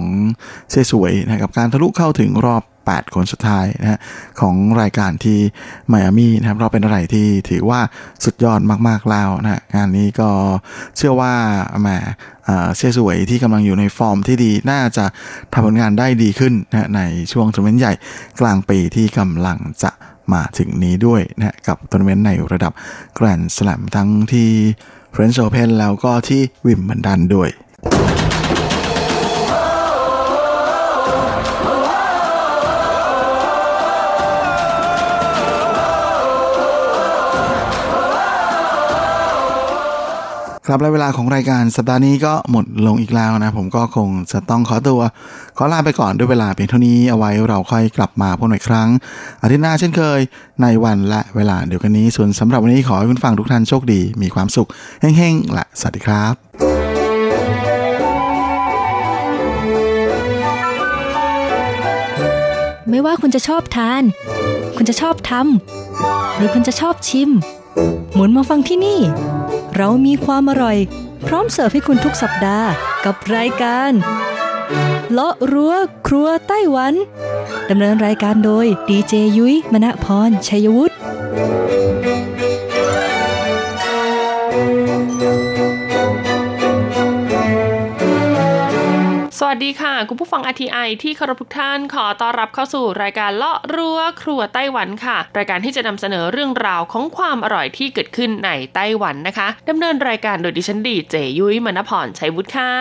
[0.69, 3.99] เซซูเวยนะกับการทะลุเข้าถึงรอบ 8 คนสุดท้ายนะฮะ
[4.39, 5.39] ของรายการที่
[5.87, 7.79] ไมอามีนะครับเราเป็นอะไรที่ถือว่า
[8.25, 10.29] สุดยอดมากๆแล้วนะฮะงานนี้ก็
[10.97, 11.33] เชื่อว่า
[11.81, 11.89] แหม
[12.77, 15.05] เซซูเวยที่กำลังอยู่ในฟอร์มที่ดีน่าจะ
[15.53, 17.93] ทำผลงานได้ดีขึ้นนะในช่วงทัวร์นาเมนต์ใหญ่
[18.39, 19.91] กลางปีที่กำลังจะ
[20.33, 22.73] มาถึงนี้ด้วยนะกับทัวร์นาเมนต์ในระดับ
[23.15, 24.49] แกรนด์สแลมทั้งที่
[25.11, 27.49] เฟรนช์โอเพนแล้วก็ที่วิมเบิลดันด้วย
[40.67, 45.01] ครับและเวลาของรายการสัปดาห์นี้ก็หมดลงอีกแล้วนะ ผมก็คงจะต้องขอตัว
[45.57, 48.89] ขอลาไปก่อนด้วยเวลาเพียงเท่านี้เอาไว้เราค่อยกลับมาพบกันอีกครั้ง
[49.41, 50.19] อาทิตย์หน้าเช่นเคย
[50.61, 54.67] ในวันและเวลาเดียวกันนี้ ส่วนสำหรับวันนี้ขอให้คุณฟังทุกท่านโชคดี มีความสุข
[55.01, 56.33] เฮ้งๆและสวัสดีครับ
[62.89, 64.03] ไม่ว่าคุณจะชอบทาน
[64.77, 67.29] คุณจะชอบทำ หรือคุณจะชอบชิม
[68.13, 68.99] หมุนมาฟังที่นี่
[69.75, 70.77] เรามีความอร่อย
[71.27, 72.69] พร้อมเสิร์ฟให้คุณทุกสัปดาห์
[73.05, 73.91] กับรายการ
[75.11, 75.73] เลาะรั้ว
[76.07, 76.93] ครัวไต้หวัน
[77.69, 80.92] ดำเนินรายการโดยดีเจยุ้ยมณพรชัยวุฒิ
[89.55, 102.73] วัสดีค่ะ คุณผู้ฟัง RTI ที่เคารพทุกท่านขอต้อนรับเข้าสู่รายการเลาะรั้วครัวไต้หวันค่ะ รายการที่จะนำเสนอเรื่องราวของความอร่อยที่เกิดขึ้นในไต้หวันนะคะดำเนินรายการโดยดิฉันดีเจยุ้ยมณพรชัยวุฒิค่ะ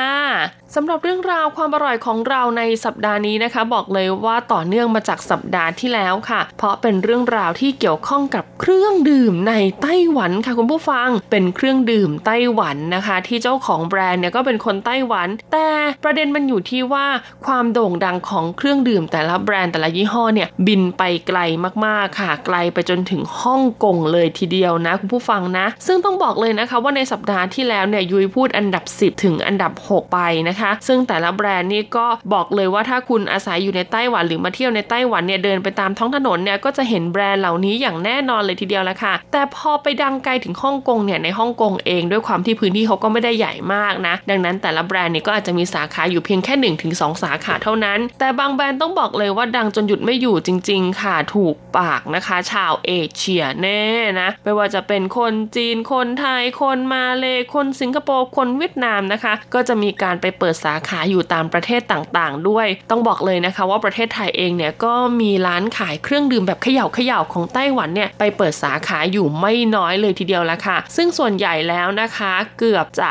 [0.75, 15.69] สำหรับเรื่องราวความอร่อยของเราในสัปดาห์นี้นะคะ บอกเลยว่าต่อเนื่องมาจากสัปดาห์ที่แล้วค่ะ เพราะเป็นเรื่องราวที่เกี่ยวข้องกับเครื่องดื่มในไต้หวันค่ะคุณผู้ฟังเป็นเครื่องดื่มไต้หวันนะคะ ที่เจ้าของแบรนด์เนี่ยก็เป็นคนไต้หวัน แต่
[16.05, 17.07] ประเด็นมันอยู่ที่ว่า
[17.47, 21.39] ความโด่งดังของเครื่องดื่มแต่ละแบรนด์แต่ละยี่ห้อเนี่ยบินไปไกล
[21.85, 53.83] มากๆค่ะ ไกลไปจนถึงฮ่องกงเลยทีเดียวนะคุณผู้ฟังนะ ซึ่งต้องบอกเลยนะคะว่าในสัปดาห์ที่แล้วเนี่ยยุ้ยพูดอันดับ 10 ถึงอันดับ 6 ไปนะคะ ซึ่งแต่ละแบรนด์นี่ก็บอกเลยว่าถ้าคุณอาศัยอยู่ในไต้หวันหรือมาเที่ยวในไต้หวันเนี่ยเดินไปตามท้องถนนเนี่ยก็จะเห็นแบรนด์เหล่านี้อย่างแน่นอนเลยทีเดียวละค่ะ แต่พอไปดังไกลถึงฮ่องกงเนี่ยในฮ่องกงเองด้วยความที่พื้นที่เขาก็ไม่ได้ใหญ่มากนะ ดังนั้นแต่ละแบรนด์เนี่ยก็อาจจะมีสาขาอยู่เพียงแค่ค่1นถึงสสาขาเท่านั้น แต่บางแบรนด์ต้องบอกเลยว่าดังจนหยุดไม่อยู่จริง ๆ ค่ะ ถูกปากนะคะ ชาวเอเชียแน่
[54.21, 73.11] นะ ไม่ว่าจะเป็นคนจีน คนไทย คนมาเล คนสิงคโปร์ คนเวียดนามนะคะ ก็จะมีการไปเปิดสาขาอยู่ตามประเทศต่างๆ ด้วย ต้องบอกเลยนะคะว่าประเทศไทยเองเนี่ยก็มีร้านขายเครื่องดื่มแบบเขย่าเขย่าของไต้หวันเนี่ยไปเปิดสาขาอยู่ไม่น้อยเลยทีเดียวละค่ะ ซึ่งส่วนใหญ่แล้วนะคะเกือบจะ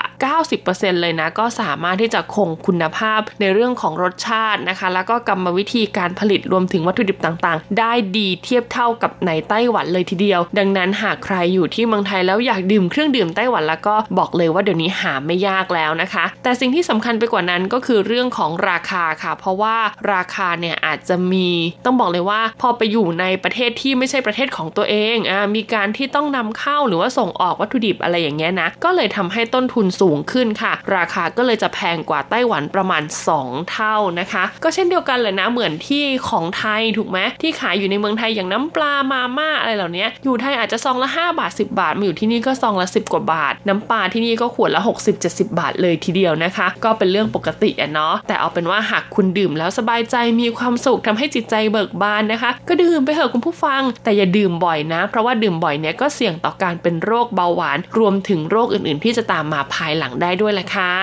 [0.49, 19.77] 90%เลยนะก็สามารถที่จะคงคุณภาพในเรื่องของรสชาตินะคะ แล้วก็กรรมวิธีการผลิตรวมถึงวัตถุดิบต่างๆ ได้ดีเทียบเท่ากับในไต้หวันเลยทีเดียว ดังนั้นหากใครอยู่ที่เมืองไทยแล้วอยากดื่มเครื่องดื่มไต้หวันแล้วก็บอกเลยว่าเดี๋ยวนี้หาไม่ยากแล้วนะคะ แต่สิ่งที่สำคัญไปกว่านั้นก็คือเรื่องของราคาค่ะ เพราะว่า
[20.13, 21.49] ราคาเนี่ยอาจจะมี
[21.85, 33.03] ต้องบอกเลยว่าพอไปอยู่ในประเทศที่ไม่ใช่ประเทศของตัวเองอ่ามีการที่ต้องนำเข้าหรือว่าส่งออกวัตถุดิบอะไรอย่างเงี้ยนะก็เลยทำให้ต้นทุนสูงขึ้นค่ะ ราคาก็เลยจะแพงกว่าไต้หวันประมาณ
[33.37, 44.81] 2 เท่านะคะ ก็เช่นเดียวกันเลยนะเหมือนที่ของไทยถูกไหมที่ขายอยู่ในเมืองไทยอย่างน้ำปลามาม่าอะไรเหล่านี้อยู่ไทยอาจจะซองละ 5 บาท 10 บาทมาอยู่ที่นี่ก็ซองละ 10 กว่าบาท น้ำปลาที่นี่ก็ขวดละ
[45.19, 60.93] 60-70 บาทเลยทีเดียวนะคะ ก็เป็นเรื่องปกติอะเนาะแต่เอาเป็นว่าหากคุณดื่มแล้วสบายใจมีความสุขทำให้จิตใจเบิกบานนะคะ ก็ดื่มไปเถอะคุณผู้ฟัง แต่อย่าดื่มบ่อยนะ เพราะว่าดื่มบ่อยเนี่ยก็เสี่ยงต่อการเป็นโรคเบาหวาน รวมถึงโรคอื่นๆ ที่จะตามมาภายหลังได้ด้วยแหละค่ะ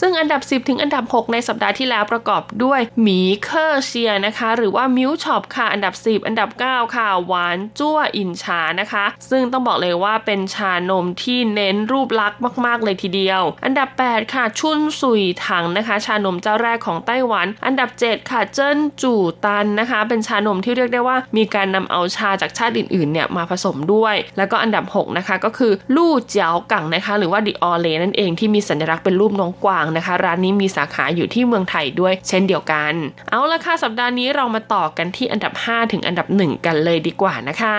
[0.00, 13.88] ซึ่งอันดับ 10 ถึงอันดับ 6 ในสัปดาห์ที่แล้วประกอบด้วย迷客夏นะคะ หรือว่า Milkshop ค่ะอันดับ 10 อันดับ 9 ค่ะหวานจั่วอินชานะคะ ซึ่งต้องบอกเลยว่าเป็นชานมที่เน้นรูปลักษณ์มากๆ เลยทีเดียว อันดับ
[14.10, 32.92] 8 ค่ะ ชุนสุยถังนะคะ ชานมเจ้าแรกของไต้หวัน อันดับ 7 ค่ะเจิ้นจู่ตันนะคะ เป็นชานมที่เรียกได้ว่ามีการนำเอาชาจากชาติอื่นๆเนี่ยมาผสมด้วย แล้วก็อันดับ 6 นะคะ ก็คือลู่เจียวกังนะคะ หรือว่าดิออเลนั่นเองที่มีสัญลักษณ์เป็นรูปน้องกวางนะคะ ร้านนี้มีสาขาอยู่ที่เมืองไทยด้วยเช่นเดียวกัน
[33.30, 37.78] เอาละค่ะสัปดาห์นี้เรามาต่อกันที่อันดับ 5 ถึงอันดับ 1 กันเลยดีกว่านะคะ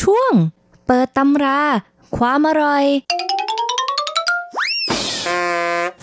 [0.00, 0.32] ช่วง
[0.86, 1.60] เปิดตำรา
[2.16, 2.84] ความอร่อย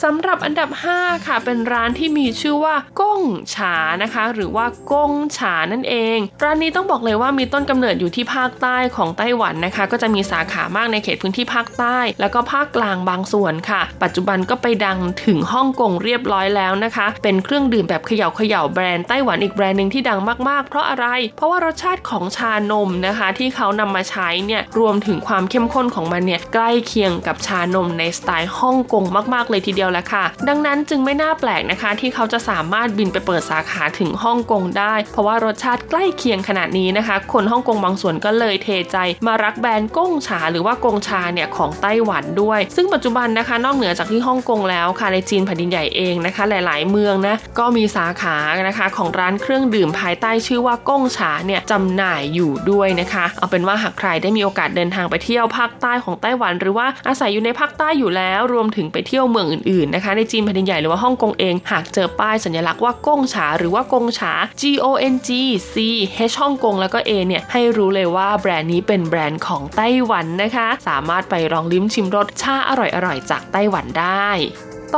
[0.09, 3.21] สำหรับอันดับ 5 ค่ะเป็นร้านที่มีชื่อว่าก้ง
[3.55, 29.03] ฉานะคะ หรือว่าก้งฉานั่นเอง ร้านนี้ต้องบอกเลยว่ามีต้นกำเนิดอยู่ที่ภาคใต้ของไต้หวันนะคะ ก็จะมีสาขามากในเขตพื้นที่ภาคใต้ แล้วก็ภาคกลางบางส่วนค่ะ ปัจจุบันก็ไปดังถึงฮ่องกงเรียบร้อยแล้วนะคะ เป็นเครื่องดื่มแบบเขย่าเขย่าแบรนด์ไต้หวันอีกแบรนด์หนึ่งที่ดังมากๆ เพราะอะไร เพราะว่ารสชาติของชานมนะคะ ที่เขานำมาใช้เนี่ยรวมถึงความเข้มข้นของมันเนี่ยใกล้เคียงกับชานมในสไตล์ฮ่องกง
[29.35, 48.37] มากๆเลยทีเดียวแหละค่ะ ดังนั้นจึงไม่น่าแปลกนะคะ ที่เขาจะสามารถบินไปเปิดสาขาถึงฮ่องกงได้ เพราะว่ารสชาติใกล้เคียงขนาดนี้นะคะ คนฮ่องกงบางส่วนก็เลยเทใจ มารักแบรนด์ก้งฉาหรือว่ากงชาเนี่ยของไต้หวันด้วย ซึ่งปัจจุบันนะคะ นอกเหนือจากที่ฮ่องกงแล้วค่ะในจีนแผ่นดินใหญ่เองนะคะ หลาย ๆ เมืองนะก็มีสาขา
[48.67, 65.29] นะคะของร้านเครื่องดื่มภายใต้ชื่อว่าก้งฉาเนี่ยจำหน่ายอยู่ด้วยนะคะ เอาเป็นว่าหากใครได้มีโอกาสเดินทางไปเที่ยวภาคใต้ของไต้หวัน หรือว่าอาศัยอยู่ในภาคใต้อยู่แล้ว รวมถึงไปเที่ยวเมืองอื่นๆนะคะในจีนแผ่นดินใหญ่หรือว่าฮ่องกงเอง หากเจอป้ายสัญลักษณ์ว่าก้งฉาหรือว่า กงฉา G O N G
[65.73, 65.75] C
[66.31, 72.71] H ฮ่องกงแล้วก็ A เนี่ยให้รู้เลยว่าแบรนด์นี้เป็นแบรนด์ของไต้หวันนะคะ สามารถไปลองลิ้มชิมรสชาอ
[73.05, 74.29] ร่อยๆจากไต้หวันได้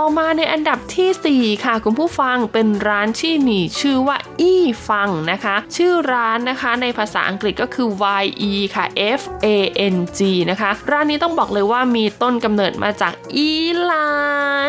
[0.02, 7.88] ต่อมาในอันดับที่ 4 ค่ะ คุณผู้ฟังเป็นร้านที่มีชื่อว่าอี้ฟังนะคะ ชื่อร้านนะคะในภาษาอังกฤษก็คือ
[8.22, 8.86] Y E ค่ะ
[9.20, 9.48] F A
[9.94, 10.20] N G
[10.52, 13.52] นะคะ ร้านนี้ต้องบอกเลยว่ามีต้นกำเนิดมาจากอี
[13.90, 14.12] ลา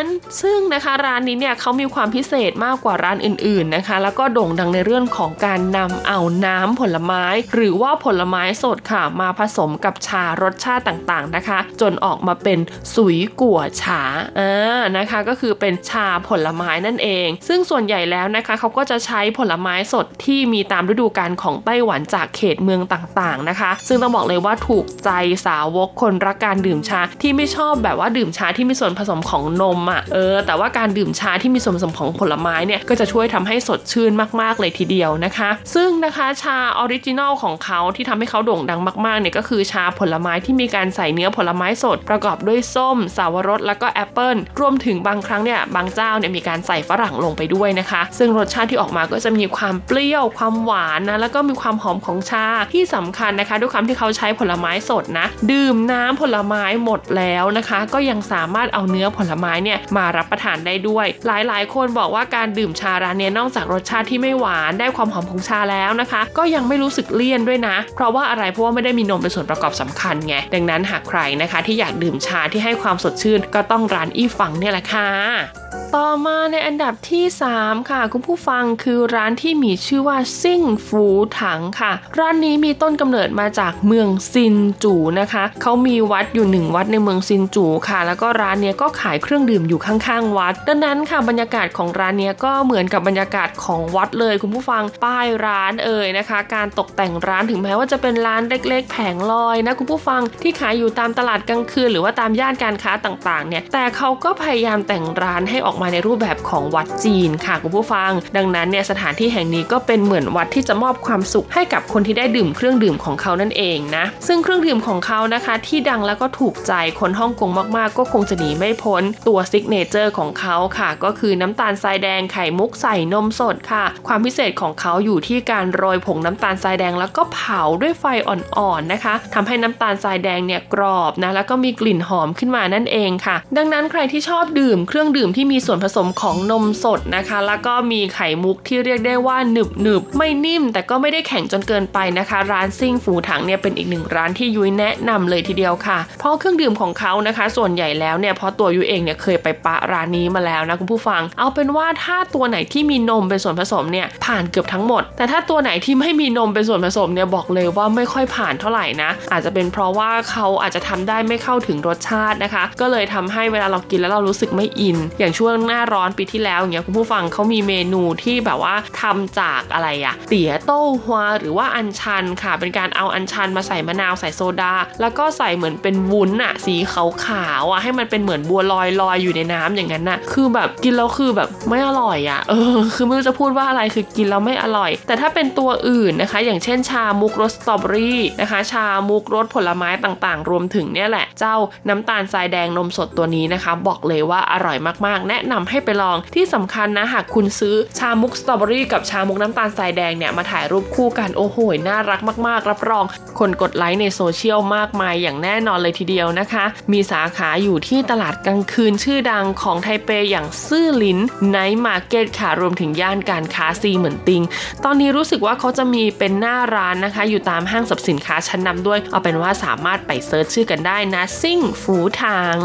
[0.03, 0.05] น
[0.41, 12.59] ซึ่งนะคะร้านนี้เนี่ยเขามีความพิเศษมากกว่าร้านอื่นๆนะคะ แล้วก็โด่งดังในเรื่องของการนำเอาน้ำผลไม้ หรือว่าผลไม้สดค่ะมาผสมกับชารสชาติต่างๆนะคะ จนออกมาเป็น
[12.93, 14.01] 水果茶
[14.39, 25.09] อ่านะคะก็คือเป็นชาผลไม้นั่นเอง ซึ่งส่วนใหญ่แล้วนะคะเขาก็จะใช้ผลไม้สดที่มีตามฤดูกาลของไต้หวันจากเขตเมืองต่างๆนะคะ ซึ่งต้องบอกเลยว่าถูกใจ
[25.45, 34.11] สาวกคนรักการดื่มชาที่ไม่ชอบแบบว่าดื่มชาที่มีส่วนผสมของนมอะ่ะเออ แต่ว่าการดื่มชาที่มีส่วนผสมของผลไม้เนี่ยก็จะช่วยทำให้สดชื่น
[34.41, 75.68] มากๆเลยทีเดียวนะคะ ซึ่งนะคะชา original ของเขาที่ทำให้เขาโด่งดังมากๆเนี่ยก็คือชาผลไม้ที่มีการใส่เนื้อผลไม้สดประกอบด้วยส้ม เสาวรสแล้วก็แอปเปิลรวมถึงบางครั้งเนี่ยบางเจ้าเนี่ยมีการใส่ฝรั่งลงไปด้วยนะคะ ซึ่งรสชาติที่ออกมาก็จะมีความเปรี้ยวความหวานนะแล้วก็มีความหอมของชาที่สำคัญนะคะ ด้วยความที่เขาใช้ผลไม้สดนะ ดื่มน้ำผลไม้หมดแล้วนะคะ ก็ยังสามารถเอาเนื้อผลไม้เนี่ยมารับประทานได้ด้วย หลายๆ คนบอกว่าการดื่มชาร้านนี้นอกจากรสชาติที่ไม่หวานได้ความหอมของชาแล้วนะคะ ก็ยังไม่รู้สึกเลี่ยนด้วยนะ เพราะว่าอะไรเพราะว่าไม่ได้มีนมเป็นส่วนประกอบสำคัญไงดังนั้นหากใครนะคะที่อยากดื่มชาที่ให้ความสดชื่นก็ต้องร้านอี้ฝังเนี่ยแหละค่ะ哈。
[75.97, 77.25] ต่อมาในอันดับที่
[77.57, 81.05] 3 ค่ะ คุณผู้ฟังคือร้านที่มีชื่อว่าซิ่งฟู
[81.41, 120.89] ถังค่ะ ร้านนี้มีต้นกำเนิดมาจากเมืองซินจูนะคะ เขามีวัดอยู่หนึ่งวัดในเมืองซินจูค่ะ แล้วก็ร้านเนี้ยก็ขายเครื่องดื่มอยู่ข้างๆ วัด ดังนั้นค่ะบรรยากาศของร้านเนี้ยก็เหมือนกับบรรยากาศของวัดเลย คุณผู้ฟังป้ายร้านเอ่ยนะคะ การตกแต่งร้านถึงแม้ว่าจะเป็นร้านเล็ก ๆ แผงลอยนะคุณผู้ฟังที่ขายอยู่ตามตลาดกลางคืนหรือว่าตามย่านการค้าต่างๆเนี่ยแต่เขาก็พยายามแต่งร้านให้อออกมาในรูปแบบของวัดจีนค่ะคุณผู้ฟัง ดังนั้นเนี่ยสถานที่แห่งนี้ก็เป็นเหมือนวัดที่จะมอบความสุขให้กับคนที่ได้ดื่มเครื่องดื่มของเขานั่นเองนะ ซึ่งเครื่องดื่มของเขานะคะ ที่ดังแล้วก็ถูกใจคนฮ่องกงมากๆ ก็คงจะหนีไม่พ้นตัว signature ของเขาค่ะ
[121.03, 184.91] ก็คือน้ำตาลทรายแดงไข่มุกใส่นมสดค่ะ ความพิเศษของเขาอยู่ที่การโรยผงน้ำตาลทรายแดงแล้วก็เผาด้วยไฟอ่อนๆนะคะทำให้น้ำตาลทรายแดงเนี่ยกรอบนะแล้วก็มีกลิ่นหอมขึ้นมานั่นเองค่ะ ดังนั้นใครที่ชอบดื่มเครื่องดื่มที่มีส่วนผสมของนมสดนะคะ แล้วก็มีไข่มุกที่เรียกได้ว่าหนึบหนึบไม่นิ่ม แต่ก็ไม่ได้แข็งจนเกินไปนะคะ ร้านซิ่งฝูถังเนี่ยเป็นอีกหนึ่งร้านที่ยุ้ยแนะนำเลยทีเดียวค่ะ เพราะเครื่องดื่มของเขานะคะ ส่วนใหญ่แล้วเนี่ยเพราะตัวยุ้ยเองเนี่ยเคยไปปะร้านนี้มาแล้วนะคุณผู้ฟัง เอาเป็นว่าถ้าตัวไหนที่มีนมเป็นส่วนผสมเนี่ยผ่านเกือบทั้งหมด แต่ถ้าตัวไหนที่ไม่มีนมเป็นส่วนผสมเนี่ยบอกเลยว่าไม่ค่อยผ่านเท่าไหร่นะ อาจจะเป็นเพราะว่าเขาอาจจะทำได้ไม่เข้าถึงรสชาตินะคะ ก็เลยทำให้เวลาเรากินแล้วเรารู้สึกไม่อิน อย่างช่วงหน้าร้อนปีที่แล้วอย่างเงี้ยคุณผู้ฟังเขามีเมนูที่แบบว่าทำจากอะไรอะเตี๋ยโต้ฮวาหรือว่าอัญชันค่ะ เป็นการเอาอัญชันมาใส่มะนาวใส่โซดา แล้วก็ใส่เหมือนเป็นวุ้นอะสีขาวๆอะให้มันเป็นเหมือนบัวลอยลอยอยู่ในน้ำอย่างนั้นน่ะคือแบบกินแล้วคือแบบไม่อร่อยอะเออคือไม่รู้จะพูดว่าอะไรคือกินแล้วไม่อร่อย
[185.07, 191.55] แต่ถ้าเป็นตัวอื่นนะคะ อย่างเช่นชามุกรสสตรอเบอรี่นะคะ ชามุกรสผลไม้ต่างๆ รวมถึงเนี่ยแหละ เจ้า
[191.89, 201.57] น้ำตาลทรายแดงนมสดตัวนี้นะคะ บอกเลยว่าอร่อยมากๆแนะนำให้ไปลองที่สำคัญนะหากคุณซื้อชามุกสตรอเบอรี่กับชามุกน้ำตาลทรายแดงเนี่ยมาถ่ายรูปคู่กันโอ้โห
[201.87, 203.05] น่ารักมากๆ รับรอง
[203.39, 211.19] คนกดไลค์ในโซเชียลมากมายอย่างแน่นอนเลยทีเดียวนะคะ มีสาขาอยู่ที่ตลาดกลางคืนชื่อดังของไทเปอย่างซื่อลิน
[211.49, 214.41] night market ค่ะรวมถึงย่านการค้าซีเหมินติง
[214.83, 222.59] ตอนนี้รู้สึกว่าเขาจะมีเป็นหน้าร้านนะคะ อยู่ตามห้างสรรพสินค้าชั้นนำด้วย เอาเป็นว่าสามารถไป search ชื่อกันได้นะซิ่งฝูถัง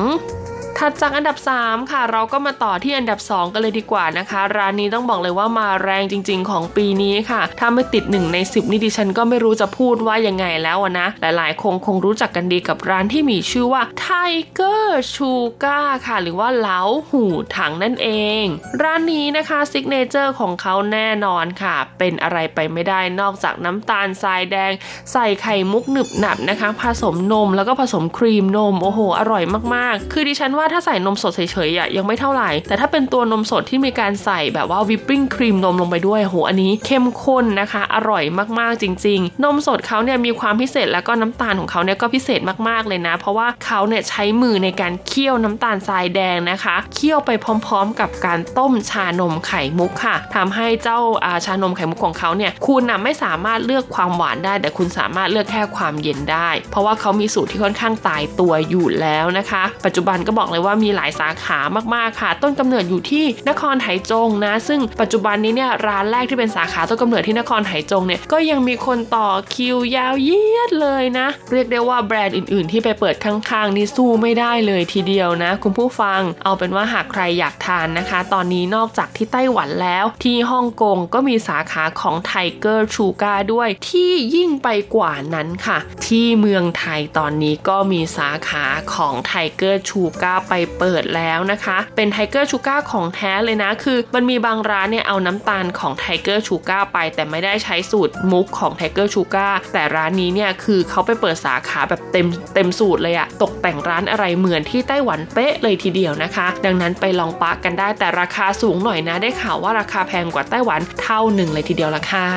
[0.78, 11.62] ถัดจากอันดับ 3 ค่ะ เราก็มาต่อที่อันดับ 2 กันเลยดีกว่านะคะ ร้านนี้ต้องบอกเลยว่ามาแรงจริง ๆ ของปีนี้ค่ะ ถ้าไม่ติด 1 ใน 10 นี่ดิฉันก็ไม่รู้จะพูดว่ายังไงแล้วนะ หลายๆ
[11.62, 17.24] คนคงรู้จักกันดีกับร้านที่มีชื่อว่า Tiger Sugar ค่ะ หรือว่าเหล่าหู
[17.56, 18.08] ถังนั่นเอ
[18.42, 18.44] ง
[18.82, 24.72] ร้านนี้นะคะ signature ของเขาแน่นอนค่ะ เป็นอะไรไปไม่ได้นอกจากน้ำตาลทรายแดง
[25.12, 29.44] ใส่ไข่มุกหนึบหนับนะคะ ผสมนมแล้วก็ผสมครีมนมโอ้โห อร่อย
[29.74, 38.24] มากๆ คือดิฉันว่าถ้าใส่นมสดเฉยๆอะยังไม่เท่าไหร่ แต่ถ้าเป็นตัวนมสดที่มีการใส่แบบว่าวิปปิ้งครีมนมลงไปด้วยโหอันนี้เข้มข้นนะคะ อร่อย
[38.58, 61.58] มากๆจริง ๆ นมสดเขาเนี่ยมีความพิเศษแล้วก็น้ำตาลของเขาเนี่ยก็พิเศษมากๆเลยนะ เพราะว่าเขาเนี่ยใช้มือในการเคี่ยวน้ำตาลทรายแดงนะคะเคี่ยวไปพร้อม ๆ กับการต้มชานมไข่มุกค่ะทำให้เจ้าอาชานมไข่มุกของเขาเนี่ยคุณน่ะไม่สามารถเลือกความหวานได้ แต่คุณสามารถเลือกแค่ความเย็นได้ เพราะว่าเขามีสูตรที่ค่อนข้างตายตัวอยู่แล้วนะคะ ปัจจุบันก็บอกเลยว่ามีหลายสาขา
[61.94, 91.78] มากๆค่ะ ต้นกำเนิดอยู่ที่นครไหจงนะ ซึ่งปัจจุบันนี้เนี่ยร้านแรกที่เป็นสาขาต้นกำเนิดที่นครไหจงเนี่ยก็ยังมีคนต่อคิวยาวเยียดเลยนะ เรียกได้ว่าแบรนด์อื่น ๆ ที่ไปเปิดข้างๆนี่สู้ไม่ได้เลยทีเดียวนะ คุณผู้ฟังเอาเป็นว่าหากใครอยากทานนะคะ ตอนนี้นอกจากที่ไต้หวันแล้ว ที่ฮ่องกงก็มีสาขาของ Tiger Sugar ด้วยที่ยิ่งไปกว่านั้นค่ะ ที่เมืองไทยตอนนี้ก็มีสาขาของ Tiger Sugar ไปเปิดแล้วนะคะ
[91.96, 112.28] เป็น Tiger Sugar ของแท้เลยนะ คือมันมีบางร้านเนี่ยเอาน้ำตาลของ Tiger Sugar ไป แต่ไม่ได้ใช้สูตรมุกของ Tiger Sugar แต่ร้านนี้เนี่ยคือเขาไปเปิดสาขาแบบเต็มเต็มสูตรเลยอะตกแต่งร้านอะไรเหมือนที่ไต้หวันเป๊ะเลยทีเดียวนะคะ ดังนั้นไปลองปะกันได้แต่ราคาสูงหน่อยนะได้ข่าวว่าราคาแพงกว่าไต้หวันเท่าหนึ่งเลยทีเดียวละค่ะ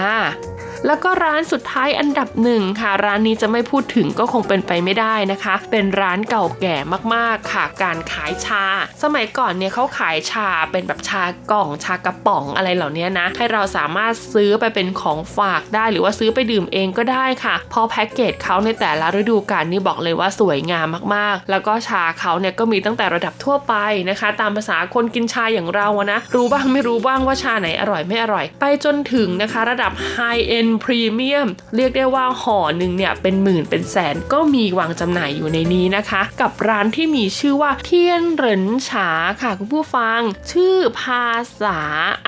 [0.85, 6.75] แล้วก็ร้านสุดท้ายอันดับหนึ่งค่ะ ร้านนี้จะไม่พูดถึงก็คงเป็นไปไม่ได้นะคะ เป็นร้านเก่าแก่
[7.13, 8.63] มากๆค่ะ การขายชา
[9.03, 23.73] สมัยก่อนเนี่ยเขาขายชาเป็นแบบชากล่องชากระป๋องอะไรเหล่านี้นะ ให้เราสามารถซื้อไปเป็นของฝากได้ หรือว่าซื้อไปดื่มเองก็ได้ค่ะพราะแพ็กเกจเขาในแต่ละฤดูกาลนี่บอกเลยว่าสวยงามมากๆ แล้วก็ชาเขาเนี่ยก็มีตั้งแต่ระดับทั่วไป
[24.09, 39.09] นะคะ ตามภาษาคนกินชาอย่างเราอะนะรู้บ้างไม่รู้บ้างว่าชาไหนอร่อยไม่อร่อย ไปจนถึงนะคะ ระดับ High End Premium เรียกได้ว่าห่อหนึ่งเนี่ยเป็นหมื่นเป็นแสนก็มีวางจำหน่ายอยู่ในนี้นะคะ กับร้านที่มีชื่อว่าเทียนเหรินฉา
[39.41, 40.19] ค่ะคุณผู้ฟัง
[40.51, 41.27] ชื่อภา
[41.61, 41.79] ษา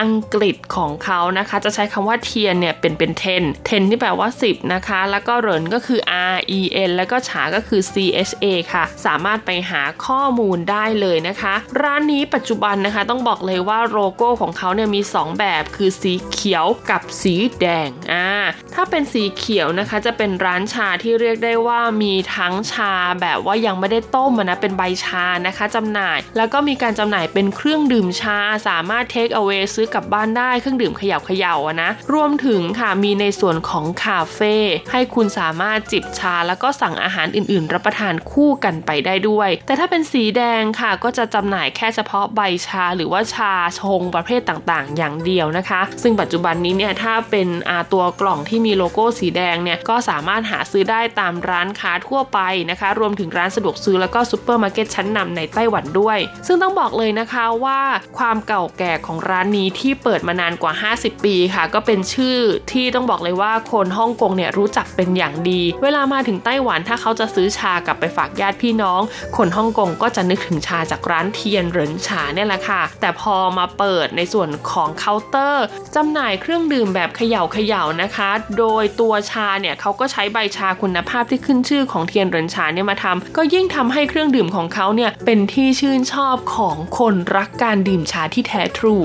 [0.01, 5.99] อังกฤษของเขานะคะ จะใช้คำว่าเทียนเนี่ยเป็นเป็น10 10ที่แปลว่า 10 นะคะ แล้วก็เหรินก็คือ
[6.34, 7.95] R E N แล้วก็ฉาก็คือ C
[8.30, 18.30] H A ค่ะ สามารถไปหาข้อมูลได้เลยนะคะ ร้านนี้ปัจจุบันนะคะต้องบอกเลยว่าโลโก้ของเขาเนี่ยมี 2 แบบคือสีเขียวกับสีแดงอ่า
[18.74, 34.56] ถ้าเป็นสีเขียวนะคะจะเป็นร้านชาที่เรียกได้ว่ามีทั้งชาแบบว่ายังไม่ได้ต้มนะเป็นใบชานะคะจำหน่าย แล้วก็มีการจำหน่ายเป็นเครื่องดื่มชา สามารถเทคเอา a y ซื้อกลับบ้านได้เครื่องดื่มเขย่าเขย่านะ รวมถึงค่ะมีในส่วนของคาเฟ่
[34.91, 47.47] ให้คุณสามารถจิบชา แล้วก็สั่งอาหารอื่น ๆ รับประทานคู่กันไปได้ด้วย แต่ถ้าเป็นสีแดงค่ะก็จะจำหน่ายแค่เฉพาะใบชา หรือว่าชาชงประเภทต่างๆ อย่างเดียวนะคะ ซึ่งปัจจุบันนี้เนี่ยถ้าเป็น
[47.93, 52.39] ตัวกล่องที่มีโลโก้สีแดงเนี่ยก็สามารถหาซื้อได้ตามร้านค้าทั่วไป
[52.70, 56.18] นะคะ รวมถึงร้านสะดวกซื้อแล้วก็ซูเปอร์มาร์เก็ตชั้นนำในไต้หวันด้วย
[56.48, 57.80] ซึ่งต้องบอกเลยนะคะว่า
[58.18, 62.38] ความเก่าแก่ของร้านนี้ที่เปิดมานานกว่า 50 ปีค่ะ ก็เป็นชื่อ
[62.72, 69.02] ที่ต้องบอกเลยว่าคนฮ่องกงเนี่ยรู้จักเป็นอย่างดี เวลามาถึงไต้หวันถ้าเขาจะซื้อชากลับไปฝากญาติพี่น้อง
[69.38, 75.66] คนฮ่องกงก็จะนึกถึงชาจากร้านเทียนเหรินฉาเนี่ยแหละค่ะ แต่พอมาเปิดในส่วนของเคาน์เตอร์
[75.96, 88.95] จำหน่ายเครื่องดื่มแบบเขย่าเขย่านะคะ โดยตัวชาเนี่ยเขาก็ใช้ใบชาคุณภาพที่ขึ้นชื่อของเทียนเหรินฉาเนี่ยมาทำก็ยิ่งทำให้เครื่องดื่มของเขาเนี่ยเป็นที่ชื่นชอบของคนรักการดื่มชาที่แท้ทรู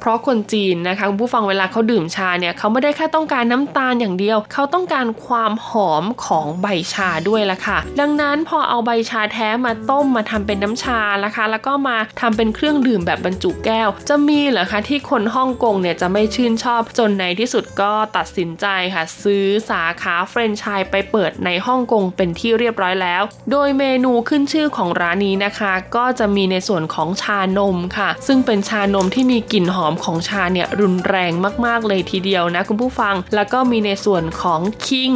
[0.00, 31.32] เพราะคนจีนนะคะคุณผู้ฟังเวลาเขาดื่มชาเนี่ยเขาไม่ได้แค่ต้องการน้ำตาลอย่างเดียว เขาต้องการความหอมของใบชาด้วยละค่ะ ดังนั้นพอเอาใบชาแท้มาต้มมาทำเป็นน้ำชานะคะ แล้วก็มาทำเป็นเครื่องดื่มแบบบรรจุแก้ว จะมีเหรอคะที่คนฮ่องกงเนี่ยจะไม่ชื่นชอบจนในที่สุดก็ตัดสินใจค่ะ ซื้อสาขาเฟรนไชส์ไปเปิดในฮ่องกงเป็นที่เรียบร้อยแล้ว โดยเมนูขึ้นชื่อของร้านนี้นะคะ ก็จะมีในส่วนของชานมค่ะ ซึ่งเป็นชานมที่มีกลิ่นหอมของชาเนี่ยรุนแรง
[31.66, 35.12] มาก ๆ เลยทีเดียวนะคุณผู้ฟัง แล้วก็มีในส่วนของคิง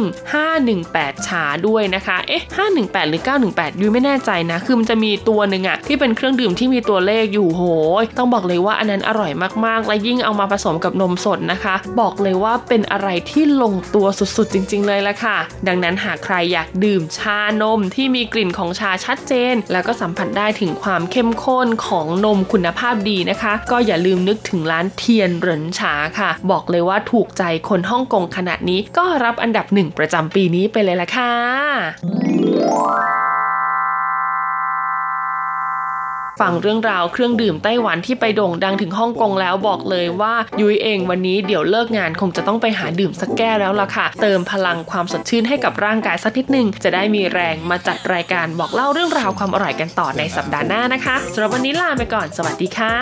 [0.61, 2.43] 518 ชาด้วยนะคะ เอ๊ะ
[2.75, 7.63] 518 หรือ 918ยูไม่แน่ใจนะ คือมันจะมีตัวหนึ่งอะที่เป็นเครื่องดื่มที่มีตัวเลขอยู่โห
[8.01, 9.31] ย ต้องบอกเลยว่าอันนั้นอร่อย
[9.65, 15.37] มาก ๆ และยิ่งเอามาผสมกับนมสดนะคะ บอกเลยว่าเป็นอะไรที่ลงตัวสุด ๆ จริง ๆ เลยละค่ะ
[15.67, 31.33] ดังนั้นหากใครอยากดื่มชานมที่มีกลิ่นของชาชัดเจน แล้วก็สัมผัสได้ถึงความเข้มข้นของนมคุณภาพดีนะคะ ก็อย่าลืมนึกถึงร้านเทียนเหรินชาค่ะ บอกเลยว่าถูกใจคนฮ่องกงขนาดนี้ก็รับอันดับหนึ่งประจำปีนี้ไปเลยละค่ะ
[36.41, 52.95] ฟังเรื่องราวเครื่องดื่มไต้หวันที่ไปโด่งดังถึงฮ่องกงแล้วบอกเลยว่ายุ้ยเองวันนี้เดี๋ยวเลิกงานคงจะต้องไปหาดื่มสักแก้วแล้วล่ะค่ะ เติมพลังความสดชื่นให้กับร่างกายสักนิดนึง จะได้มีแรงมาจัดรายการบอกเล่าเรื่องราวความอร่อยกันต่อในสัปดาห์หน้านะคะสำหรับวันนี้ลาไปก่อนสวัสดีค่ะ